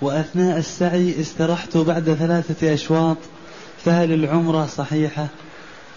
وأثناء 0.00 0.58
السعي 0.58 1.20
استرحت 1.20 1.76
بعد 1.76 2.16
ثلاثة 2.20 2.74
أشواط 2.74 3.16
فهل 3.84 4.12
العمرة 4.12 4.66
صحيحة؟ 4.66 5.26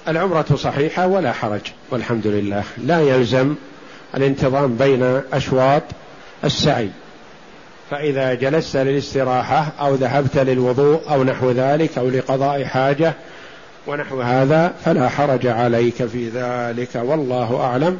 العمرة 0.07 0.45
صحيحة 0.55 1.07
ولا 1.07 1.31
حرج 1.31 1.61
والحمد 1.91 2.27
لله. 2.27 2.63
لا 2.77 3.01
يلزم 3.01 3.55
الانتظام 4.15 4.75
بين 4.75 5.21
أشواط 5.33 5.83
السعي. 6.43 6.89
فإذا 7.89 8.33
جلست 8.33 8.77
للاستراحة 8.77 9.73
أو 9.79 9.95
ذهبت 9.95 10.37
للوضوء 10.37 11.01
أو 11.09 11.23
نحو 11.23 11.51
ذلك 11.51 11.97
أو 11.97 12.09
لقضاء 12.09 12.63
حاجة 12.63 13.13
ونحو 13.87 14.21
هذا 14.21 14.73
فلا 14.85 15.09
حرج 15.09 15.47
عليك 15.47 16.05
في 16.05 16.29
ذلك 16.29 16.89
والله 16.95 17.61
أعلم. 17.61 17.99